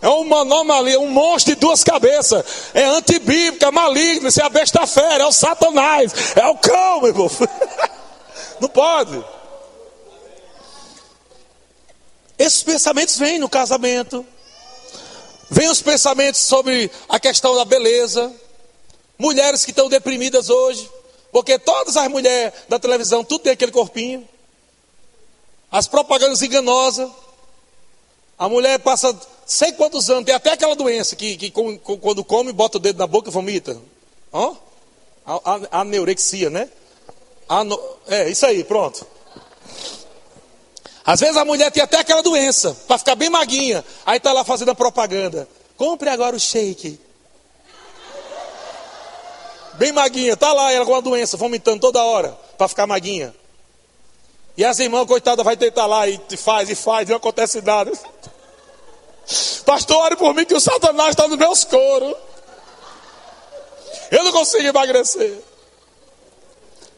[0.00, 2.44] É uma anomalia, um monstro de duas cabeças.
[2.74, 7.02] É antibíblica, é maligno, isso é a besta fera, é o satanás, é o cão,
[7.02, 7.30] meu irmão.
[8.58, 9.22] Não pode.
[12.36, 14.26] Esses pensamentos vêm no casamento.
[15.52, 18.32] Vem os pensamentos sobre a questão da beleza.
[19.18, 20.90] Mulheres que estão deprimidas hoje.
[21.30, 24.26] Porque todas as mulheres da televisão, tudo tem aquele corpinho.
[25.70, 27.10] As propagandas enganosas.
[28.38, 32.78] A mulher passa sei quantos anos, tem até aquela doença que, que quando come, bota
[32.78, 33.76] o dedo na boca e vomita.
[34.32, 34.56] Ó,
[35.26, 35.34] a,
[35.70, 36.70] a, aneurexia, né?
[37.46, 37.78] Ano,
[38.08, 39.06] é, isso aí, pronto.
[41.04, 43.84] Às vezes a mulher tem até aquela doença, para ficar bem maguinha.
[44.06, 45.48] Aí está lá fazendo a propaganda.
[45.76, 46.98] Compre agora o shake.
[49.74, 53.34] Bem maguinha, tá lá ela com uma doença, vomitando toda hora, para ficar maguinha.
[54.56, 57.90] E as irmãs, coitada, vai tentar lá e faz e faz, e não acontece nada.
[59.64, 62.14] Pastor, ore por mim que o Satanás está nos meus coros.
[64.10, 65.42] Eu não consigo emagrecer.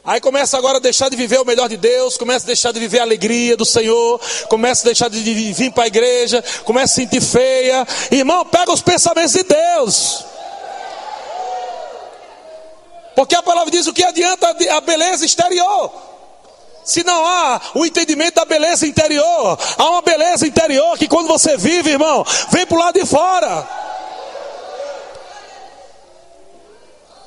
[0.07, 2.79] Aí começa agora a deixar de viver o melhor de Deus, começa a deixar de
[2.79, 5.19] viver a alegria do Senhor, começa a deixar de
[5.55, 7.87] vir para a igreja, começa a sentir feia.
[8.11, 10.25] Irmão, pega os pensamentos de Deus.
[13.17, 15.91] Porque a palavra diz o que adianta a beleza exterior.
[16.85, 21.57] Se não há o entendimento da beleza interior, há uma beleza interior que quando você
[21.57, 23.67] vive, irmão, vem para o lado de fora.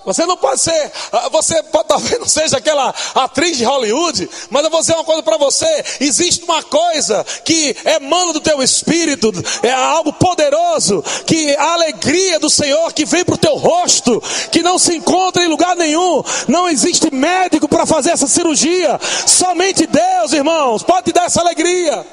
[0.08, 4.64] Você não pode ser, ah, você pode, talvez não seja aquela atriz de Hollywood, mas
[4.64, 9.34] eu vou dizer uma coisa para você: existe uma coisa que emana do teu espírito,
[9.62, 14.64] é algo poderoso, que a alegria do Senhor que vem para o teu rosto, que
[14.64, 20.32] não se encontra em lugar nenhum, não existe médico para fazer essa cirurgia, somente Deus,
[20.32, 22.06] irmãos, pode te dar essa alegria.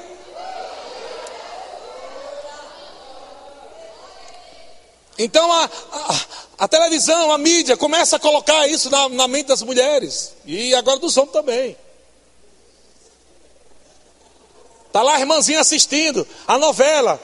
[5.17, 6.15] Então a, a,
[6.57, 10.99] a, televisão, a mídia começa a colocar isso na, na mente das mulheres e agora
[10.99, 11.77] dos homens também.
[14.91, 17.19] Tá lá a irmãzinha assistindo a novela.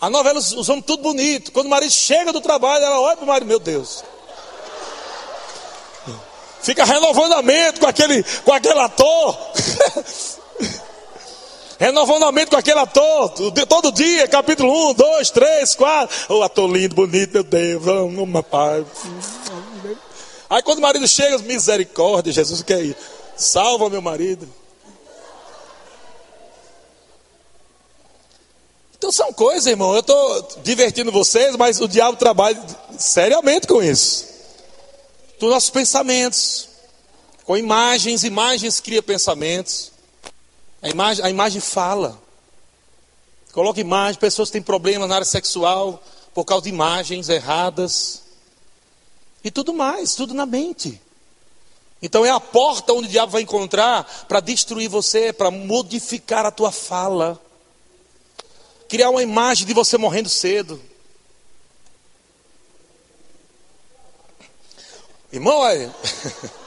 [0.00, 1.52] A novela, os, homens tudo bonito.
[1.52, 4.02] Quando o marido chega do trabalho, ela olha para o marido, meu Deus.
[6.60, 9.38] Fica renovando a mente com aquele, com aquele ator.
[11.84, 13.28] Renovando a mente com aquele ator,
[13.68, 16.34] todo dia, capítulo 1, 2, 3, 4.
[16.34, 18.82] O ator lindo, bonito, meu Deus, uma pai.
[20.48, 22.96] Aí quando o marido chega, misericórdia, Jesus, o que é isso?
[23.36, 24.48] Salva meu marido.
[28.96, 29.92] Então são coisas, irmão.
[29.92, 32.64] Eu estou divertindo vocês, mas o diabo trabalha
[32.96, 34.26] seriamente com isso.
[35.38, 36.66] Dos nossos pensamentos.
[37.44, 39.92] Com imagens, imagens cria pensamentos.
[40.84, 42.20] A imagem, a imagem fala.
[43.52, 46.02] Coloca imagem, pessoas têm problemas na área sexual
[46.34, 48.22] por causa de imagens erradas.
[49.42, 51.00] E tudo mais, tudo na mente.
[52.02, 56.50] Então é a porta onde o diabo vai encontrar para destruir você, para modificar a
[56.50, 57.40] tua fala.
[58.86, 60.78] Criar uma imagem de você morrendo cedo.
[65.32, 65.90] Irmão, aí.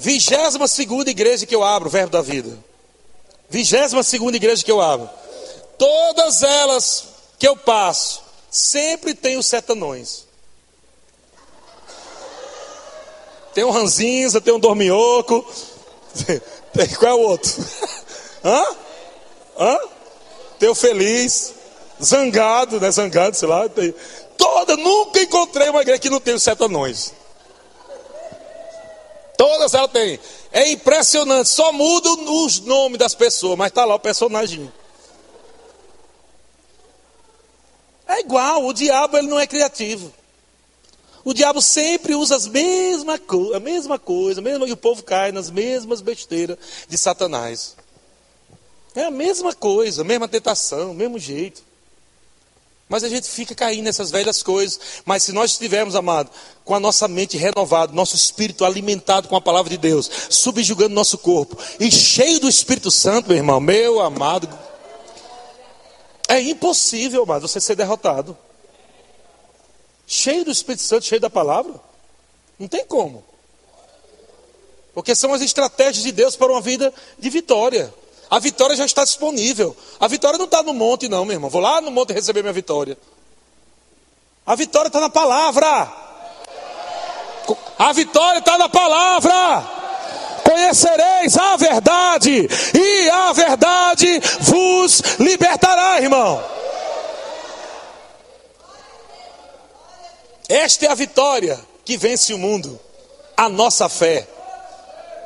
[0.00, 2.56] Vigésima segunda igreja que eu abro, verbo da vida.
[3.50, 5.10] Vigésima segunda igreja que eu abro.
[5.76, 7.04] Todas elas
[7.38, 10.24] que eu passo, sempre tem os setanões.
[13.52, 15.46] Tem um ranzinza, tem um dorminhoco.
[16.72, 17.52] Tem, qual é o outro?
[18.42, 18.64] Hã?
[19.58, 19.78] Hã?
[20.58, 21.52] Tem o feliz,
[22.02, 22.90] zangado, né?
[22.90, 23.68] Zangado, sei lá.
[23.68, 23.94] Tem,
[24.38, 27.12] toda, nunca encontrei uma igreja que não tem os setanões.
[29.40, 30.20] Todas elas têm.
[30.52, 31.48] É impressionante.
[31.48, 34.70] Só mudam os nomes das pessoas, mas está lá o personagem.
[38.06, 40.12] É igual, o diabo ele não é criativo.
[41.24, 45.32] O diabo sempre usa as mesma co a mesma coisa, mesmo e o povo cai
[45.32, 47.76] nas mesmas besteiras de Satanás.
[48.94, 51.62] É a mesma coisa, mesma tentação, mesmo jeito.
[52.90, 54.80] Mas a gente fica caindo nessas velhas coisas.
[55.04, 56.28] Mas se nós estivermos, amado,
[56.64, 61.16] com a nossa mente renovada, nosso espírito alimentado com a palavra de Deus, subjugando nosso
[61.16, 64.48] corpo e cheio do Espírito Santo, meu irmão, meu amado,
[66.26, 68.36] é impossível, amado, você ser derrotado.
[70.04, 71.72] Cheio do Espírito Santo, cheio da palavra,
[72.58, 73.24] não tem como.
[74.92, 77.94] Porque são as estratégias de Deus para uma vida de vitória.
[78.30, 79.76] A vitória já está disponível.
[79.98, 81.50] A vitória não está no monte, não, meu irmão.
[81.50, 82.96] Vou lá no monte receber minha vitória.
[84.46, 85.92] A vitória está na palavra.
[87.78, 89.80] A vitória está na palavra.
[90.44, 96.42] Conhecereis a verdade, e a verdade vos libertará, irmão.
[100.48, 102.80] Esta é a vitória que vence o mundo,
[103.36, 104.26] a nossa fé.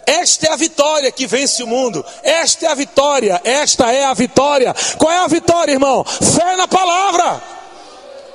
[0.06, 2.04] Esta é a vitória que vence o mundo.
[2.22, 3.40] Esta é a vitória.
[3.44, 4.74] Esta é a vitória.
[4.98, 6.04] Qual é a vitória, irmão?
[6.04, 7.42] Fé na palavra.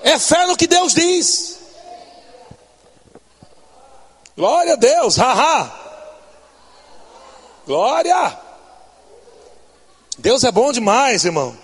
[0.03, 1.59] É fé no que Deus diz.
[4.35, 5.17] Glória a Deus.
[5.17, 5.71] Haha.
[7.65, 8.39] Glória.
[10.17, 11.55] Deus é bom demais, irmão.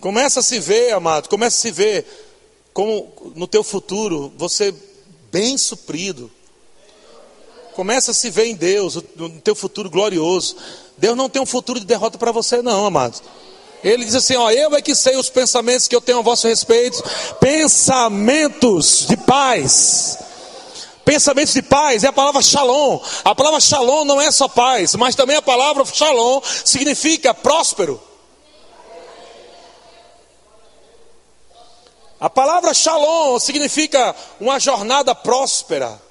[0.00, 1.28] Começa a se ver, amado.
[1.28, 2.06] Começa a se ver
[2.72, 4.74] como no teu futuro você
[5.30, 6.30] bem suprido
[7.80, 10.54] Começa a se ver em Deus, no teu futuro glorioso.
[10.98, 13.22] Deus não tem um futuro de derrota para você, não, amados.
[13.82, 16.46] Ele diz assim: Ó, eu é que sei os pensamentos que eu tenho a vosso
[16.46, 17.02] respeito,
[17.40, 20.18] pensamentos de paz.
[21.06, 23.00] Pensamentos de paz é a palavra shalom.
[23.24, 27.98] A palavra shalom não é só paz, mas também a palavra shalom significa próspero.
[32.20, 36.09] A palavra shalom significa uma jornada próspera.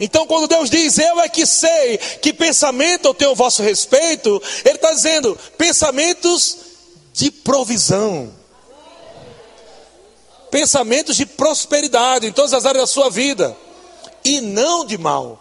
[0.00, 4.42] Então, quando Deus diz, eu é que sei que pensamento eu tenho a vosso respeito,
[4.64, 6.56] Ele está dizendo, pensamentos
[7.12, 8.32] de provisão,
[10.50, 13.56] pensamentos de prosperidade em todas as áreas da sua vida,
[14.24, 15.40] e não de mal.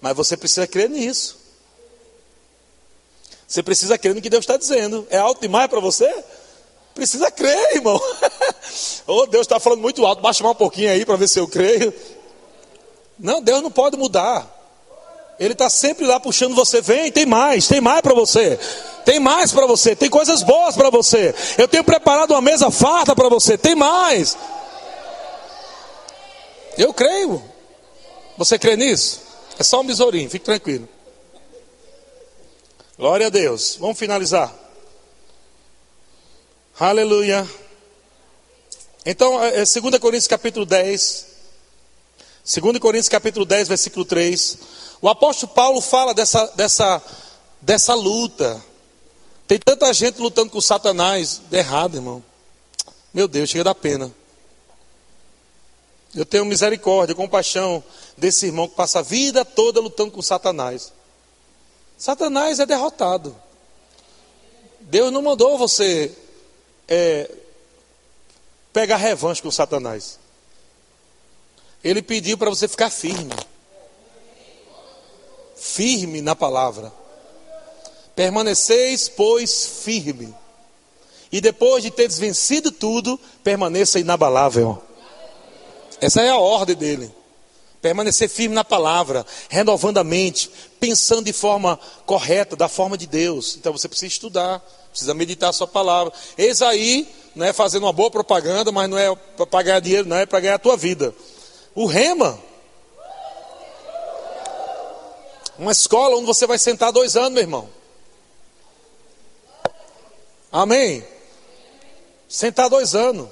[0.00, 1.38] Mas você precisa crer nisso.
[3.46, 5.06] Você precisa crer no que Deus está dizendo.
[5.10, 6.12] É alto demais para você?
[6.94, 8.00] Precisa crer, irmão.
[9.06, 10.20] oh, Deus está falando muito alto.
[10.20, 11.92] Baixa mais um pouquinho aí para ver se eu creio.
[13.18, 14.46] Não, Deus não pode mudar.
[15.38, 16.80] Ele está sempre lá puxando você.
[16.80, 18.58] Vem, tem mais, tem mais para você.
[19.04, 19.96] Tem mais para você.
[19.96, 21.34] Tem coisas boas para você.
[21.58, 23.58] Eu tenho preparado uma mesa farta para você.
[23.58, 24.36] Tem mais.
[26.78, 27.42] Eu creio.
[28.38, 29.20] Você crê nisso?
[29.58, 30.88] É só um besourinho, fique tranquilo.
[32.98, 33.76] Glória a Deus.
[33.80, 34.54] Vamos finalizar.
[36.78, 37.48] Aleluia.
[39.04, 41.31] Então, é 2 é Coríntios capítulo 10.
[42.44, 44.58] 2 Coríntios capítulo 10, versículo 3.
[45.00, 47.00] O apóstolo Paulo fala dessa, dessa,
[47.60, 48.60] dessa luta.
[49.46, 51.40] Tem tanta gente lutando com Satanás.
[51.52, 52.22] Errado, irmão.
[53.14, 54.12] Meu Deus, chega da pena.
[56.14, 57.82] Eu tenho misericórdia, compaixão
[58.16, 60.92] desse irmão que passa a vida toda lutando com Satanás.
[61.96, 63.36] Satanás é derrotado.
[64.80, 66.12] Deus não mandou você
[66.88, 67.30] é,
[68.72, 70.18] pegar revanche com Satanás.
[71.82, 73.34] Ele pediu para você ficar firme.
[75.56, 76.92] Firme na palavra.
[78.14, 80.34] Permaneceis, pois, firme.
[81.30, 84.82] E depois de teres vencido tudo, permaneça inabalável.
[86.00, 87.10] Essa é a ordem dele.
[87.80, 93.56] Permanecer firme na palavra, renovando a mente, pensando de forma correta, da forma de Deus.
[93.56, 94.60] Então você precisa estudar,
[94.90, 96.12] precisa meditar a sua palavra.
[96.36, 99.12] Eis aí, não é fazendo uma boa propaganda, mas não é
[99.46, 101.14] para ganhar dinheiro, não é para ganhar a tua vida.
[101.74, 102.38] O rema.
[105.58, 107.68] Uma escola onde você vai sentar dois anos, meu irmão.
[110.50, 111.06] Amém?
[112.28, 113.28] Sentar dois anos.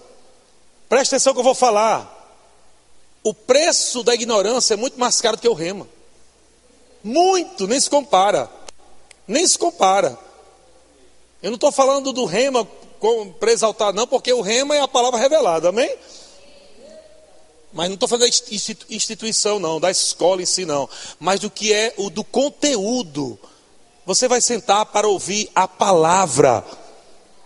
[0.89, 2.19] Presta atenção que eu vou falar.
[3.23, 5.87] O preço da ignorância é muito mais caro do que o rema.
[7.03, 8.51] Muito, nem se compara.
[9.27, 10.19] Nem se compara.
[11.43, 12.67] Eu não estou falando do rema
[13.39, 15.91] para exaltar, não, porque o rema é a palavra revelada, amém?
[17.73, 20.89] Mas não estou falando da instituição, não, da escola em si, não.
[21.19, 23.39] Mas do que é o do conteúdo.
[24.05, 26.65] Você vai sentar para ouvir a palavra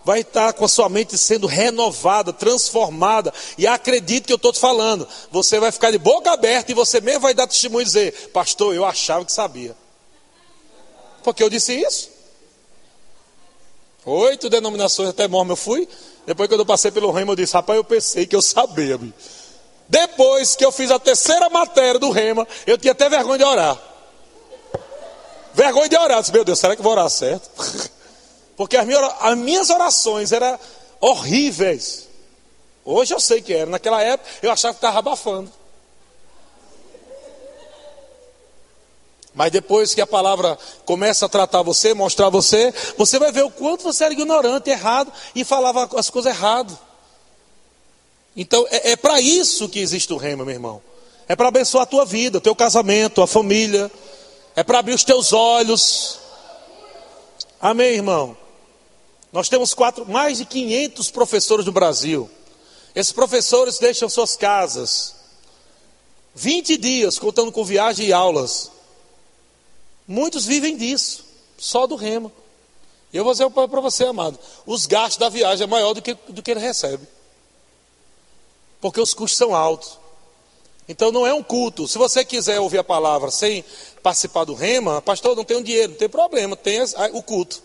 [0.05, 3.33] vai estar com a sua mente sendo renovada, transformada.
[3.57, 5.07] E acredite que eu estou te falando.
[5.31, 8.75] Você vai ficar de boca aberta e você mesmo vai dar testemunho e dizer: Pastor,
[8.75, 9.75] eu achava que sabia.
[11.23, 12.11] Porque eu disse isso.
[14.05, 15.89] Oito denominações até mormo eu fui.
[16.27, 18.99] Depois que eu passei pelo remo, eu disse: Rapaz, eu pensei que eu sabia.
[19.87, 23.81] Depois que eu fiz a terceira matéria do rema, eu tinha até vergonha de orar.
[25.53, 26.17] Vergonha de orar.
[26.17, 27.49] Eu disse, Meu Deus, será que eu vou orar certo?
[28.57, 30.59] Porque as minhas, as minhas orações eram
[30.99, 32.07] horríveis.
[32.83, 33.69] Hoje eu sei que era.
[33.69, 35.51] Naquela época eu achava que estava abafando.
[39.33, 43.51] Mas depois que a palavra começa a tratar você, mostrar você, você vai ver o
[43.51, 46.77] quanto você era ignorante, errado e falava as coisas errado.
[48.35, 50.81] Então é, é para isso que existe o rema, meu irmão.
[51.27, 53.91] É para abençoar a tua vida, o teu casamento, a família.
[54.55, 56.19] É para abrir os teus olhos.
[57.59, 58.37] Amém, irmão?
[59.31, 62.29] Nós temos quatro, mais de 500 professores no Brasil.
[62.95, 65.15] Esses professores deixam suas casas.
[66.33, 68.71] 20 dias contando com viagem e aulas.
[70.07, 71.25] Muitos vivem disso,
[71.57, 72.31] só do remo.
[73.11, 76.13] E eu vou dizer para você, amado: os gastos da viagem é maior do que,
[76.29, 77.07] do que ele recebe.
[78.81, 79.99] Porque os custos são altos.
[80.87, 81.87] Então não é um culto.
[81.87, 83.63] Se você quiser ouvir a palavra sem
[84.03, 86.79] participar do rema, pastor, não tem um dinheiro, não tem problema, tem
[87.13, 87.63] o culto.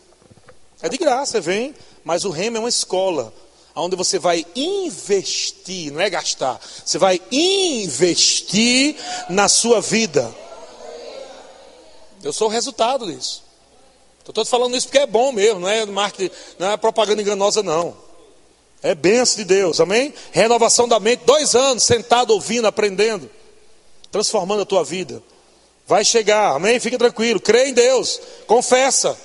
[0.80, 1.74] É de graça, vem.
[2.02, 3.32] Mas o remo é uma escola
[3.74, 8.96] onde você vai investir, não é gastar, você vai investir
[9.28, 10.34] na sua vida.
[12.22, 13.42] Eu sou o resultado disso.
[14.26, 17.96] Estou falando isso porque é bom mesmo, não é marketing, não é propaganda enganosa, não.
[18.82, 20.14] É benção de Deus, amém?
[20.32, 23.30] Renovação da mente, dois anos sentado ouvindo, aprendendo,
[24.10, 25.22] transformando a tua vida.
[25.86, 26.80] Vai chegar, amém?
[26.80, 29.16] Fica tranquilo, crê em Deus, confessa.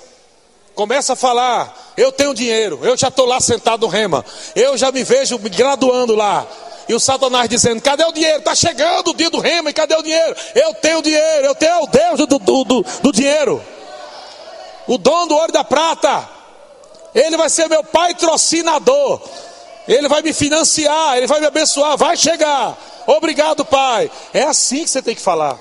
[0.73, 4.91] Começa a falar, eu tenho dinheiro, eu já estou lá sentado no rema, eu já
[4.91, 6.45] me vejo me graduando lá.
[6.87, 8.39] E o Satanás dizendo: cadê o dinheiro?
[8.39, 10.35] Está chegando o dia do rema, e cadê o dinheiro?
[10.53, 13.63] Eu tenho dinheiro, eu tenho o Deus do, do, do, do dinheiro,
[14.85, 16.34] o dono do ouro e da prata.
[17.15, 19.21] Ele vai ser meu patrocinador,
[19.87, 22.77] ele vai me financiar, ele vai me abençoar, vai chegar.
[23.07, 24.11] Obrigado, Pai.
[24.33, 25.59] É assim que você tem que falar.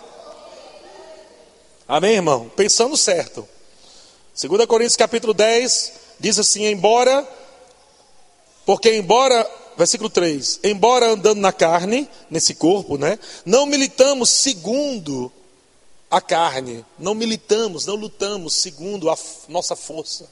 [1.86, 2.50] Amém, irmão?
[2.56, 3.48] Pensando certo.
[4.34, 7.26] 2 Coríntios capítulo 10 diz assim: embora,
[8.66, 13.18] porque embora versículo 3: Embora andando na carne, nesse corpo, né?
[13.44, 15.30] Não militamos segundo
[16.10, 19.16] a carne, não militamos, não lutamos segundo a
[19.48, 20.28] nossa força,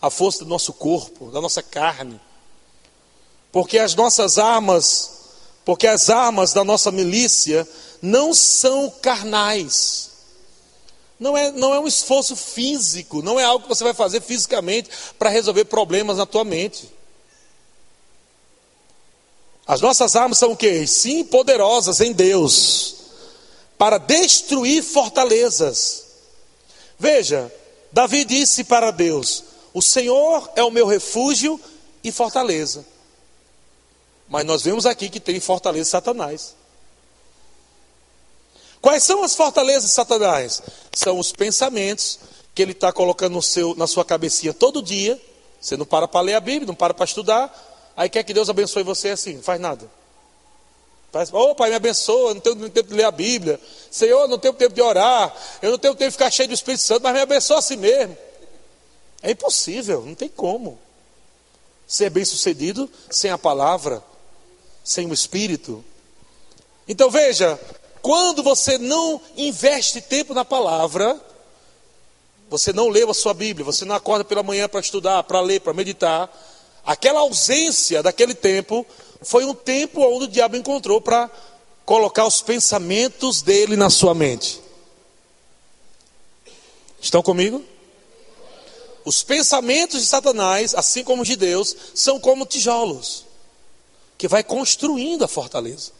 [0.00, 2.20] a força do nosso corpo, da nossa carne.
[3.50, 5.10] Porque as nossas armas,
[5.64, 7.66] porque as armas da nossa milícia
[8.00, 10.10] não são carnais.
[11.18, 14.88] Não é, não é um esforço físico, não é algo que você vai fazer fisicamente
[15.18, 16.88] para resolver problemas na tua mente.
[19.66, 20.86] As nossas armas são o quê?
[20.86, 22.94] Sim, poderosas em Deus,
[23.76, 26.04] para destruir fortalezas.
[26.98, 27.52] Veja,
[27.92, 31.60] Davi disse para Deus: O Senhor é o meu refúgio
[32.02, 32.84] e fortaleza.
[34.28, 36.54] Mas nós vemos aqui que tem fortaleza Satanás.
[38.80, 40.62] Quais são as fortalezas Satanás?
[40.92, 42.18] São os pensamentos
[42.54, 45.20] que ele está colocando seu, na sua cabecinha todo dia.
[45.60, 47.92] Você não para para ler a Bíblia, não para para estudar.
[47.96, 49.90] Aí quer que Deus abençoe você assim, não faz nada.
[51.10, 53.58] Faz, oh, pai, me abençoa, não tenho tempo de ler a Bíblia.
[53.90, 55.34] Senhor, não tenho tempo de orar.
[55.62, 58.16] Eu não tenho tempo de ficar cheio do Espírito Santo, mas me abençoa assim mesmo.
[59.22, 60.78] É impossível, não tem como.
[61.86, 64.02] Ser bem sucedido sem a palavra,
[64.84, 65.84] sem o Espírito.
[66.86, 67.58] Então veja,
[68.00, 71.20] quando você não investe tempo na palavra,
[72.48, 75.60] você não leu a sua Bíblia, você não acorda pela manhã para estudar, para ler,
[75.60, 76.30] para meditar,
[76.84, 78.86] aquela ausência daquele tempo
[79.22, 81.30] foi um tempo onde o diabo encontrou para
[81.84, 84.60] colocar os pensamentos dele na sua mente.
[87.00, 87.62] Estão comigo?
[89.08, 93.24] Os pensamentos de Satanás, assim como os de Deus, são como tijolos
[94.18, 95.92] que vai construindo a fortaleza.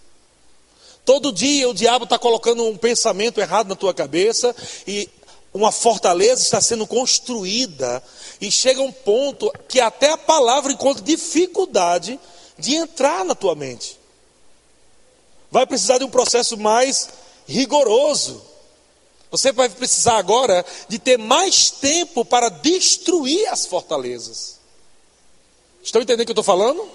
[1.06, 4.54] Todo dia o diabo está colocando um pensamento errado na tua cabeça
[4.86, 5.08] e
[5.54, 8.02] uma fortaleza está sendo construída
[8.42, 12.20] e chega um ponto que até a palavra encontra dificuldade
[12.58, 13.98] de entrar na tua mente.
[15.50, 17.08] Vai precisar de um processo mais
[17.46, 18.47] rigoroso.
[19.30, 24.58] Você vai precisar agora de ter mais tempo para destruir as fortalezas.
[25.82, 26.88] Estão entendendo o que eu estou falando?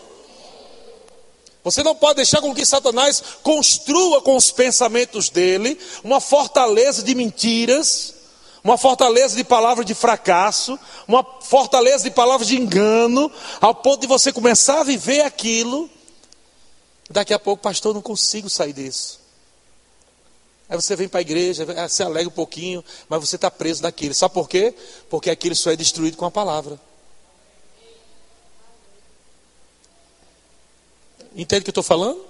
[1.63, 7.15] Você não pode deixar com que Satanás construa com os pensamentos dele uma fortaleza de
[7.15, 8.13] mentiras,
[8.63, 10.77] uma fortaleza de palavras de fracasso,
[11.07, 13.31] uma fortaleza de palavras de engano,
[13.61, 15.89] ao ponto de você começar a viver aquilo.
[17.09, 19.22] Daqui a pouco, pastor, não consigo sair disso.
[20.74, 24.11] Aí você vem para a igreja, se alegra um pouquinho, mas você está preso naquilo.
[24.15, 24.74] Sabe por quê?
[25.07, 26.80] Porque aquilo só é destruído com a palavra.
[31.36, 32.26] Entende o que eu estou falando?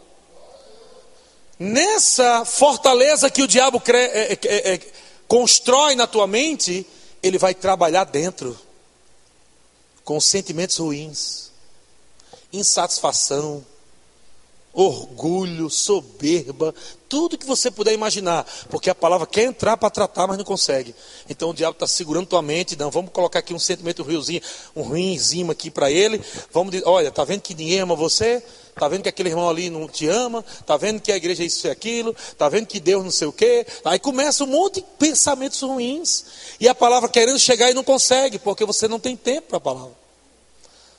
[1.57, 3.97] Nessa fortaleza que o diabo cre...
[3.97, 4.79] é, é, é,
[5.25, 6.85] constrói na tua mente,
[7.23, 8.59] ele vai trabalhar dentro
[10.03, 11.49] com sentimentos ruins,
[12.51, 13.65] insatisfação,
[14.73, 16.73] orgulho, soberba,
[17.07, 20.95] tudo que você puder imaginar, porque a palavra quer entrar para tratar, mas não consegue.
[21.29, 24.41] Então o diabo está segurando tua mente, não, vamos colocar aqui um sentimento ruimzinho,
[24.75, 26.19] um ruimzinho aqui para ele.
[26.51, 28.43] Vamos dizer, olha, tá vendo que ninguém ama você?
[28.73, 30.43] Tá vendo que aquele irmão ali não te ama?
[30.65, 32.15] Tá vendo que a igreja é isso e aquilo?
[32.35, 33.67] Tá vendo que Deus não sei o quê?
[33.85, 36.25] Aí começa um monte de pensamentos ruins.
[36.59, 39.61] E a palavra querendo chegar e não consegue, porque você não tem tempo para a
[39.61, 39.93] palavra.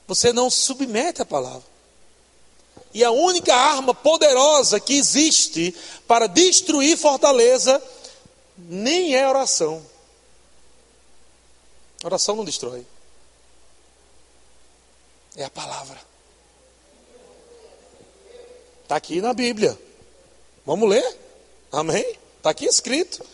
[0.06, 1.73] Você não submete a palavra.
[2.94, 5.74] E a única arma poderosa que existe
[6.06, 7.82] para destruir fortaleza
[8.56, 9.84] nem é oração.
[12.04, 12.86] Oração não destrói.
[15.36, 16.00] É a palavra.
[18.84, 19.76] Está aqui na Bíblia.
[20.64, 21.18] Vamos ler?
[21.72, 22.06] Amém?
[22.36, 23.26] Está aqui escrito.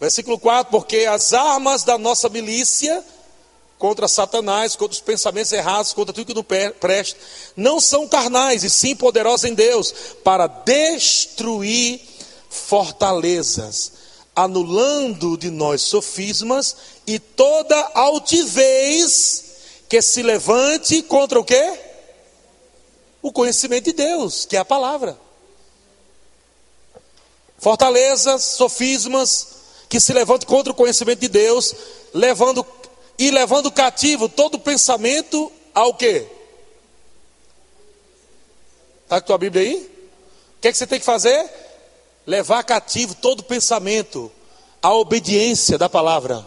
[0.00, 3.04] Versículo 4: Porque as armas da nossa milícia
[3.78, 6.44] contra Satanás, contra os pensamentos errados, contra tudo que não
[6.78, 7.18] presta,
[7.56, 9.92] não são carnais, e sim poderosos em Deus,
[10.24, 12.00] para destruir
[12.48, 13.92] fortalezas,
[14.34, 19.44] anulando de nós sofismas e toda altivez
[19.88, 21.78] que se levante contra o quê?
[23.22, 25.18] O conhecimento de Deus, que é a palavra.
[27.58, 29.48] Fortalezas, sofismas
[29.88, 31.74] que se levantam contra o conhecimento de Deus,
[32.12, 32.64] levando
[33.18, 36.26] e levando cativo todo pensamento ao quê?
[39.04, 39.76] Está com a tua Bíblia aí?
[39.76, 41.48] O que, é que você tem que fazer?
[42.26, 44.32] Levar cativo todo pensamento
[44.82, 46.46] à obediência da palavra.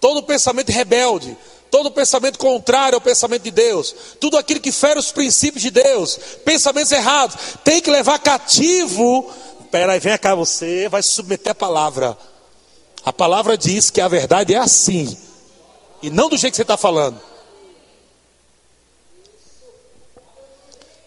[0.00, 1.36] Todo pensamento rebelde,
[1.70, 6.18] todo pensamento contrário ao pensamento de Deus, tudo aquilo que fere os princípios de Deus,
[6.44, 9.30] pensamentos errados, tem que levar cativo.
[9.70, 12.16] Peraí, vem cá, você vai submeter a palavra.
[13.04, 15.16] A palavra diz que a verdade é assim,
[16.02, 17.20] e não do jeito que você está falando.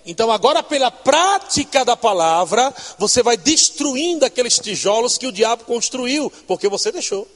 [0.06, 6.32] Então, agora, pela prática da palavra, você vai destruindo aqueles tijolos que o diabo construiu,
[6.46, 7.28] porque você deixou.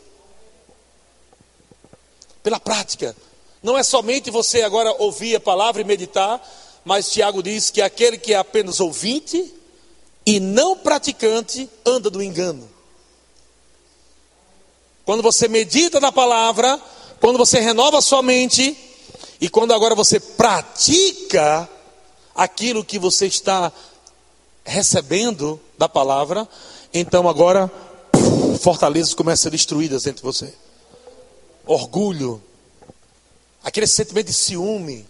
[2.43, 3.15] Pela prática.
[3.63, 6.41] Não é somente você agora ouvir a palavra e meditar,
[6.83, 9.53] mas Tiago diz que aquele que é apenas ouvinte
[10.25, 12.76] e não praticante anda do engano.
[15.07, 16.77] Quando você medita na palavra,
[17.21, 18.77] quando você renova a sua mente,
[19.39, 21.69] e quando agora você pratica
[22.35, 23.71] aquilo que você está
[24.65, 26.45] recebendo da palavra,
[26.93, 27.71] então agora
[28.59, 30.53] fortalezas começam a ser destruídas entre você.
[31.65, 32.43] Orgulho,
[33.63, 35.07] aquele sentimento de ciúme,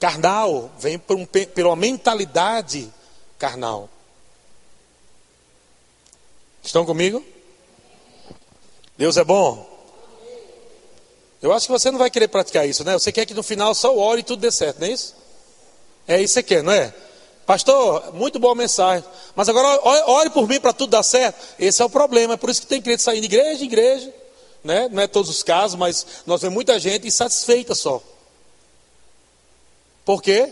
[0.00, 1.28] carnal, vem por, um,
[1.66, 2.90] uma mentalidade
[3.38, 3.90] carnal.
[6.62, 7.22] Estão comigo?
[9.02, 9.68] Deus é bom.
[11.42, 12.92] Eu acho que você não vai querer praticar isso, né?
[12.92, 15.16] Você quer que no final só ore e tudo dê certo, não é isso?
[16.06, 16.94] É isso que você quer, não é?
[17.44, 19.04] Pastor, muito boa mensagem.
[19.34, 21.36] Mas agora ore por mim para tudo dar certo.
[21.58, 22.34] Esse é o problema.
[22.34, 24.14] É por isso que tem crente saindo de igreja em igreja.
[24.62, 24.88] Né?
[24.88, 28.00] Não é todos os casos, mas nós vemos muita gente insatisfeita só.
[30.04, 30.48] Por quê?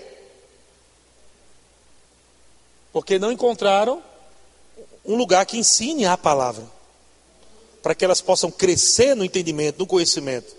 [2.93, 4.03] Porque não encontraram
[5.05, 6.80] um lugar que ensine a palavra.
[7.83, 10.55] Para que elas possam crescer no entendimento, no conhecimento.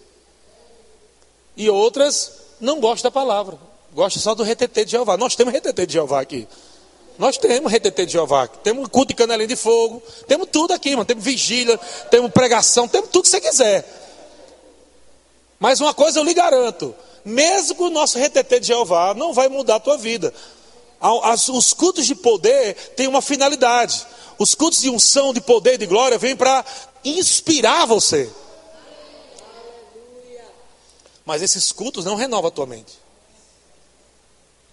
[1.56, 5.18] E outras não gostam da palavra gosta só do retetê de Jeová.
[5.18, 6.48] Nós temos retetê de Jeová aqui.
[7.18, 8.48] Nós temos retetê de Jeová.
[8.48, 10.02] Temos culto de canelinha de fogo.
[10.28, 11.06] Temos tudo aqui, mano.
[11.06, 11.78] Temos vigília,
[12.10, 13.86] temos pregação, temos tudo que você quiser.
[15.60, 19.48] Mas uma coisa eu lhe garanto: mesmo com o nosso retetê de Jeová, não vai
[19.50, 20.34] mudar a tua vida.
[21.02, 24.06] Os cultos de poder têm uma finalidade.
[24.38, 26.64] Os cultos de unção, de poder, de glória, vêm para
[27.04, 28.30] inspirar você.
[31.26, 33.00] Mas esses cultos não renovam a tua mente.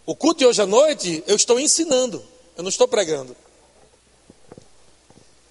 [0.04, 2.24] O culto de hoje à noite, eu estou ensinando,
[2.56, 3.36] eu não estou pregando.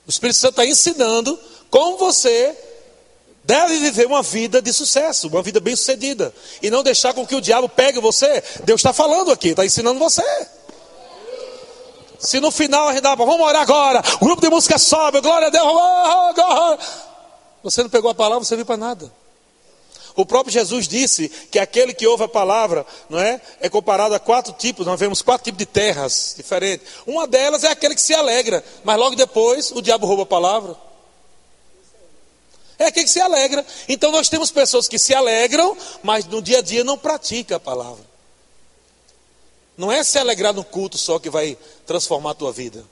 [0.06, 2.58] O Espírito Santo está ensinando como você
[3.44, 6.34] deve viver uma vida de sucesso, uma vida bem-sucedida.
[6.62, 8.44] E não deixar com que o diabo pegue você.
[8.64, 10.24] Deus está falando aqui, está ensinando você.
[12.20, 15.48] Se no final a gente dá, vamos orar agora, o grupo de música sobe, glória
[15.48, 16.80] a Deus,
[17.64, 19.12] você não pegou a palavra, você viu para nada.
[20.18, 24.20] O próprio Jesus disse que aquele que ouve a palavra, não é, é comparado a
[24.20, 24.84] quatro tipos.
[24.88, 26.88] Nós vemos quatro tipos de terras diferentes.
[27.06, 30.76] Uma delas é aquele que se alegra, mas logo depois o diabo rouba a palavra.
[32.80, 33.64] É aquele que se alegra.
[33.88, 37.60] Então nós temos pessoas que se alegram, mas no dia a dia não pratica a
[37.60, 38.04] palavra.
[39.78, 42.84] Não é se alegrar no culto só que vai transformar a tua vida.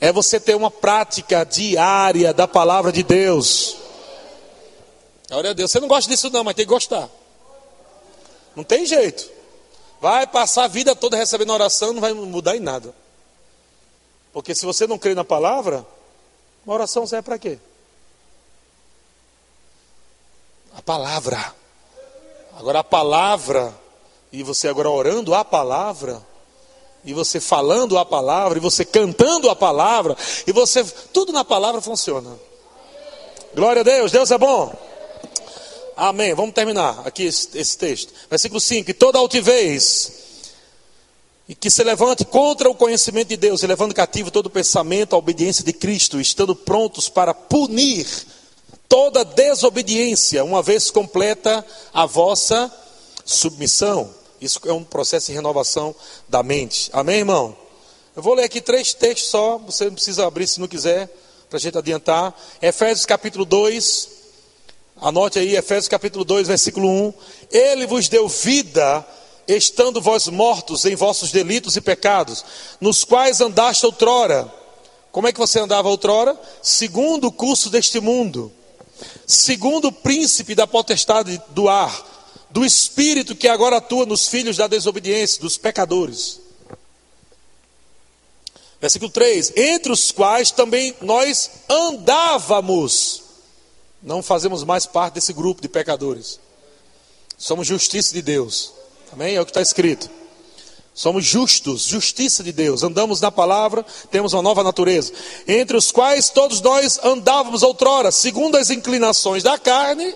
[0.00, 3.76] É você ter uma prática diária da palavra de Deus.
[5.28, 5.72] Glória a Deus.
[5.72, 7.10] Você não gosta disso não, mas tem que gostar.
[8.54, 9.28] Não tem jeito.
[10.00, 12.94] Vai passar a vida toda recebendo oração, não vai mudar em nada.
[14.32, 15.84] Porque se você não crê na palavra,
[16.64, 17.58] uma oração serve para quê?
[20.76, 21.54] A palavra.
[22.56, 23.74] Agora a palavra,
[24.32, 26.22] e você agora orando a palavra,
[27.04, 30.16] e você falando a palavra, e você cantando a palavra,
[30.46, 30.84] e você.
[31.12, 32.38] Tudo na palavra funciona.
[33.54, 34.74] Glória a Deus, Deus é bom.
[35.96, 36.34] Amém.
[36.34, 38.12] Vamos terminar aqui esse, esse texto.
[38.28, 40.18] Versículo 5: E toda altivez
[41.48, 45.18] e que se levante contra o conhecimento de Deus, e levando cativo todo pensamento à
[45.18, 48.06] obediência de Cristo, estando prontos para punir
[48.86, 52.70] toda desobediência, uma vez completa a vossa
[53.24, 54.17] submissão.
[54.40, 55.94] Isso é um processo de renovação
[56.28, 56.90] da mente.
[56.92, 57.56] Amém, irmão?
[58.14, 61.08] Eu vou ler aqui três textos só, você não precisa abrir se não quiser,
[61.48, 62.38] para a gente adiantar.
[62.60, 64.18] Efésios capítulo 2,
[65.00, 67.12] Anote aí, Efésios capítulo 2, versículo 1.
[67.52, 69.06] Ele vos deu vida,
[69.46, 72.44] estando vós mortos em vossos delitos e pecados,
[72.80, 74.52] nos quais andaste outrora.
[75.12, 76.36] Como é que você andava outrora?
[76.60, 78.52] Segundo o curso deste mundo,
[79.24, 82.17] segundo o príncipe da potestade do ar,
[82.50, 86.40] do espírito que agora atua nos filhos da desobediência, dos pecadores.
[88.80, 93.28] Versículo 3: Entre os quais também nós andávamos
[94.02, 96.38] não fazemos mais parte desse grupo de pecadores.
[97.36, 98.72] Somos justiça de Deus.
[99.12, 99.34] Amém?
[99.34, 100.08] É o que está escrito.
[100.94, 102.82] Somos justos, justiça de Deus.
[102.82, 105.12] Andamos na palavra, temos uma nova natureza.
[105.46, 110.14] Entre os quais todos nós andávamos outrora, segundo as inclinações da carne,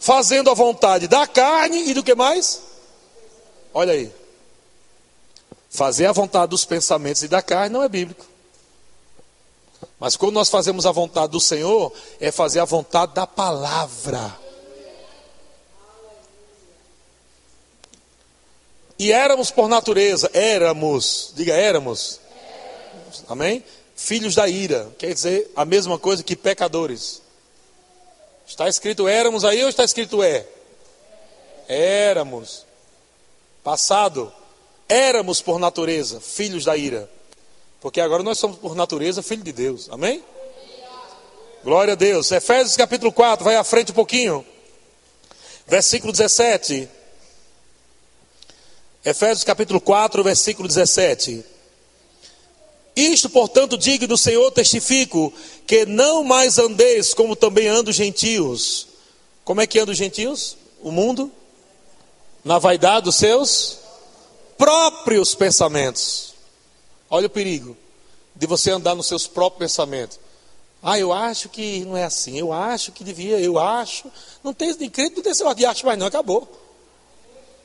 [0.00, 2.62] fazendo a vontade da carne e do que mais?
[3.72, 4.12] Olha aí.
[5.68, 8.26] Fazer a vontade dos pensamentos e da carne não é bíblico.
[10.00, 14.36] Mas quando nós fazemos a vontade do Senhor, é fazer a vontade da palavra.
[18.98, 22.20] E éramos por natureza, éramos, diga éramos.
[23.28, 23.62] Amém?
[23.94, 27.22] Filhos da ira, quer dizer a mesma coisa que pecadores.
[28.50, 30.44] Está escrito éramos aí ou está escrito é?
[31.68, 32.66] Éramos.
[33.62, 34.32] Passado.
[34.88, 37.08] Éramos por natureza filhos da ira.
[37.80, 39.88] Porque agora nós somos por natureza filhos de Deus.
[39.88, 40.24] Amém?
[41.62, 42.32] Glória a Deus.
[42.32, 44.44] Efésios capítulo 4, vai à frente um pouquinho.
[45.64, 46.88] Versículo 17.
[49.04, 51.44] Efésios capítulo 4, versículo 17.
[53.00, 55.32] Isto, portanto, digo do Senhor, testifico,
[55.66, 58.88] que não mais andeis como também andam os gentios.
[59.42, 60.56] Como é que andam os gentios?
[60.82, 61.32] O mundo?
[62.44, 63.78] Na vaidade dos seus
[64.58, 66.34] próprios pensamentos.
[67.08, 67.74] Olha o perigo
[68.36, 70.20] de você andar nos seus próprios pensamentos.
[70.82, 74.10] Ah, eu acho que não é assim, eu acho que devia, eu acho.
[74.44, 76.48] Não tem, nem crente não tem esse negócio de acho mais não, acabou.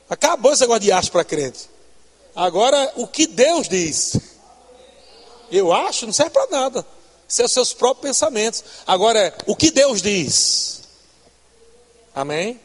[0.08, 1.68] Acabou esse negócio de acho para crente.
[2.34, 4.35] Agora, o que Deus diz?
[5.50, 6.86] Eu acho, não serve para nada.
[7.28, 8.64] São os seus próprios pensamentos.
[8.86, 10.82] Agora, o que Deus diz?
[12.14, 12.60] Amém?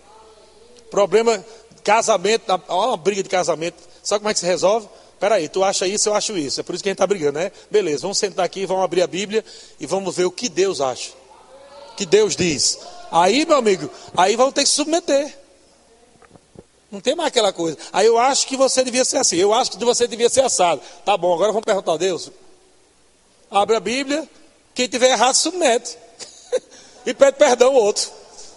[0.89, 1.43] Problema,
[1.83, 3.77] casamento, ó, uma briga de casamento.
[4.03, 4.87] Sabe como é que se resolve?
[5.19, 6.59] Peraí, tu acha isso, eu acho isso.
[6.59, 7.51] É por isso que a gente está brigando, né?
[7.69, 9.45] Beleza, vamos sentar aqui, vamos abrir a Bíblia
[9.79, 11.11] e vamos ver o que Deus acha.
[11.91, 12.79] O que Deus diz.
[13.11, 15.37] Aí, meu amigo, aí vamos ter que se submeter.
[16.91, 17.77] Não tem mais aquela coisa.
[17.93, 19.37] Aí eu acho que você devia ser assim.
[19.37, 20.81] Eu acho que você devia ser assado.
[21.05, 22.31] Tá bom, agora vamos perguntar a Deus.
[23.51, 24.27] Abre a Bíblia.
[24.73, 25.97] Quem tiver errado, submete.
[27.05, 28.09] e pede perdão ao outro.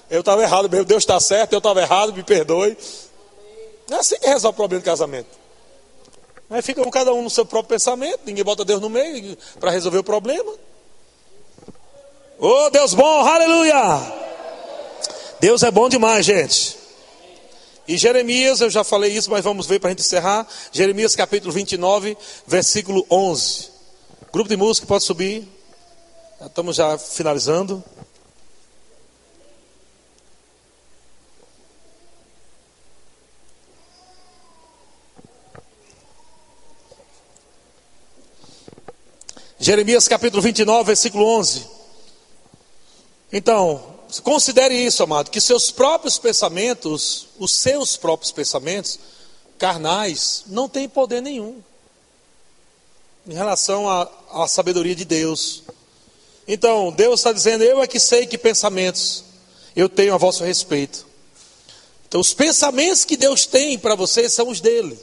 [0.08, 2.76] Eu estava errado mesmo, Deus está certo, eu estava errado, me perdoe.
[3.90, 5.28] É assim que resolve o problema do casamento.
[6.48, 9.98] Aí fica cada um no seu próprio pensamento, ninguém bota Deus no meio para resolver
[9.98, 10.52] o problema.
[12.38, 14.24] Oh, Deus bom, aleluia!
[15.40, 16.78] Deus é bom demais, gente.
[17.88, 20.46] E Jeremias, eu já falei isso, mas vamos ver para a gente encerrar.
[20.72, 22.16] Jeremias capítulo 29,
[22.46, 23.73] versículo 11.
[24.34, 25.48] Grupo de música, pode subir.
[26.44, 27.80] estamos já finalizando.
[39.60, 41.68] Jeremias capítulo 29, versículo 11.
[43.32, 48.98] Então, considere isso, amado, que seus próprios pensamentos, os seus próprios pensamentos
[49.56, 51.62] carnais, não têm poder nenhum
[53.26, 55.62] em relação à, sabedoria de Deus.
[56.46, 59.24] Então, Deus está dizendo: Eu é que sei que pensamentos
[59.74, 61.06] eu tenho a vosso respeito.
[62.06, 64.98] Então, os pensamentos que Deus tem para você são os dele,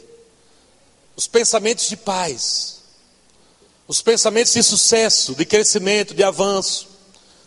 [1.16, 2.82] os pensamentos de paz
[3.92, 6.88] os pensamentos de sucesso, de crescimento, de avanço,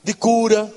[0.03, 0.71] de cura,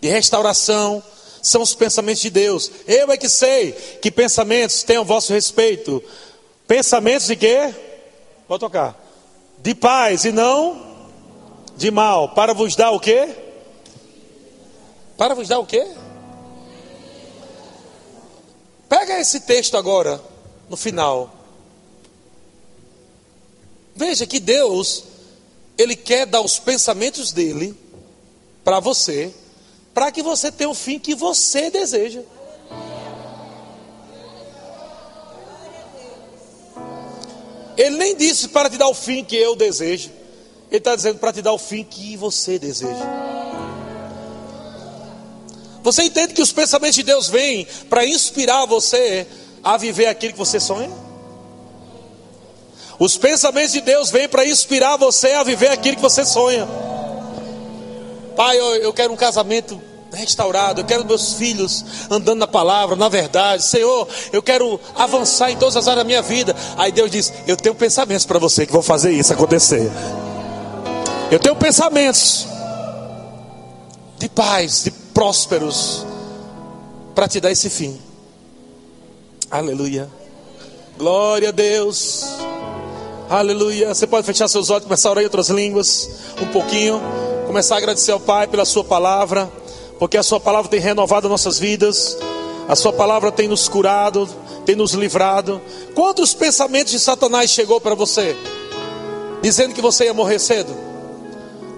[0.00, 1.02] de restauração,
[1.42, 2.70] são os pensamentos de Deus.
[2.86, 6.02] Eu é que sei que pensamentos têm o vosso respeito.
[6.66, 7.74] Pensamentos de quê?
[8.48, 8.98] Pode tocar.
[9.62, 10.92] De paz e não
[11.76, 12.30] de mal.
[12.30, 13.28] Para vos dar o quê?
[15.16, 15.86] Para vos dar o quê?
[18.88, 20.20] Pega esse texto agora,
[20.68, 21.32] no final.
[23.94, 25.04] Veja que Deus,
[25.78, 27.74] Ele quer dar os pensamentos dele
[28.64, 29.32] para você,
[29.94, 32.22] para que você tenha o fim que você deseja.
[37.82, 40.08] Ele nem disse para te dar o fim que eu desejo.
[40.70, 43.04] Ele está dizendo para te dar o fim que você deseja.
[45.82, 49.26] Você entende que os pensamentos de Deus vêm para inspirar você
[49.64, 50.92] a viver aquilo que você sonha?
[53.00, 56.68] Os pensamentos de Deus vêm para inspirar você a viver aquilo que você sonha.
[58.36, 59.82] Pai, eu, eu quero um casamento
[60.16, 63.64] restaurado, eu quero meus filhos andando na palavra, na verdade.
[63.64, 66.54] Senhor, eu quero avançar em todas as áreas da minha vida.
[66.76, 69.90] Aí Deus diz: Eu tenho pensamentos para você que vão fazer isso acontecer.
[71.30, 72.46] Eu tenho pensamentos
[74.18, 76.06] de paz, de prósperos,
[77.14, 77.98] para te dar esse fim.
[79.50, 80.08] Aleluia.
[80.98, 82.24] Glória a Deus.
[83.28, 83.94] Aleluia.
[83.94, 86.08] Você pode fechar seus olhos, começar a orar em outras línguas,
[86.40, 87.00] um pouquinho.
[87.46, 89.50] Começar a agradecer ao Pai pela Sua palavra,
[90.02, 92.18] porque a Sua palavra tem renovado nossas vidas,
[92.66, 94.28] a Sua palavra tem nos curado,
[94.66, 95.62] tem nos livrado.
[95.94, 98.36] Quantos pensamentos de Satanás chegou para você,
[99.40, 100.74] dizendo que você ia morrer cedo?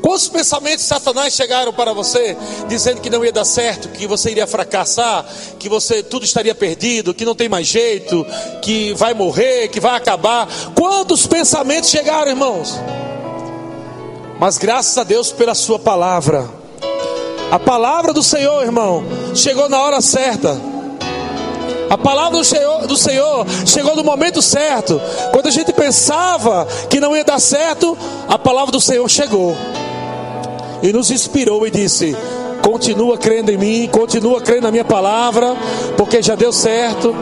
[0.00, 2.34] Quantos pensamentos de Satanás chegaram para você,
[2.66, 5.26] dizendo que não ia dar certo, que você iria fracassar,
[5.58, 8.26] que você tudo estaria perdido, que não tem mais jeito,
[8.62, 10.48] que vai morrer, que vai acabar?
[10.74, 12.74] Quantos pensamentos chegaram, irmãos?
[14.40, 16.63] Mas graças a Deus pela Sua palavra,
[17.50, 20.58] a palavra do Senhor, irmão, chegou na hora certa.
[21.88, 25.00] A palavra do Senhor, do Senhor chegou no momento certo.
[25.32, 29.54] Quando a gente pensava que não ia dar certo, a palavra do Senhor chegou
[30.82, 32.16] e nos inspirou e disse:
[32.62, 35.54] Continua crendo em mim, continua crendo na minha palavra,
[35.96, 37.14] porque já deu certo,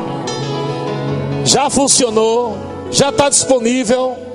[1.44, 2.56] já funcionou,
[2.90, 4.31] já está disponível.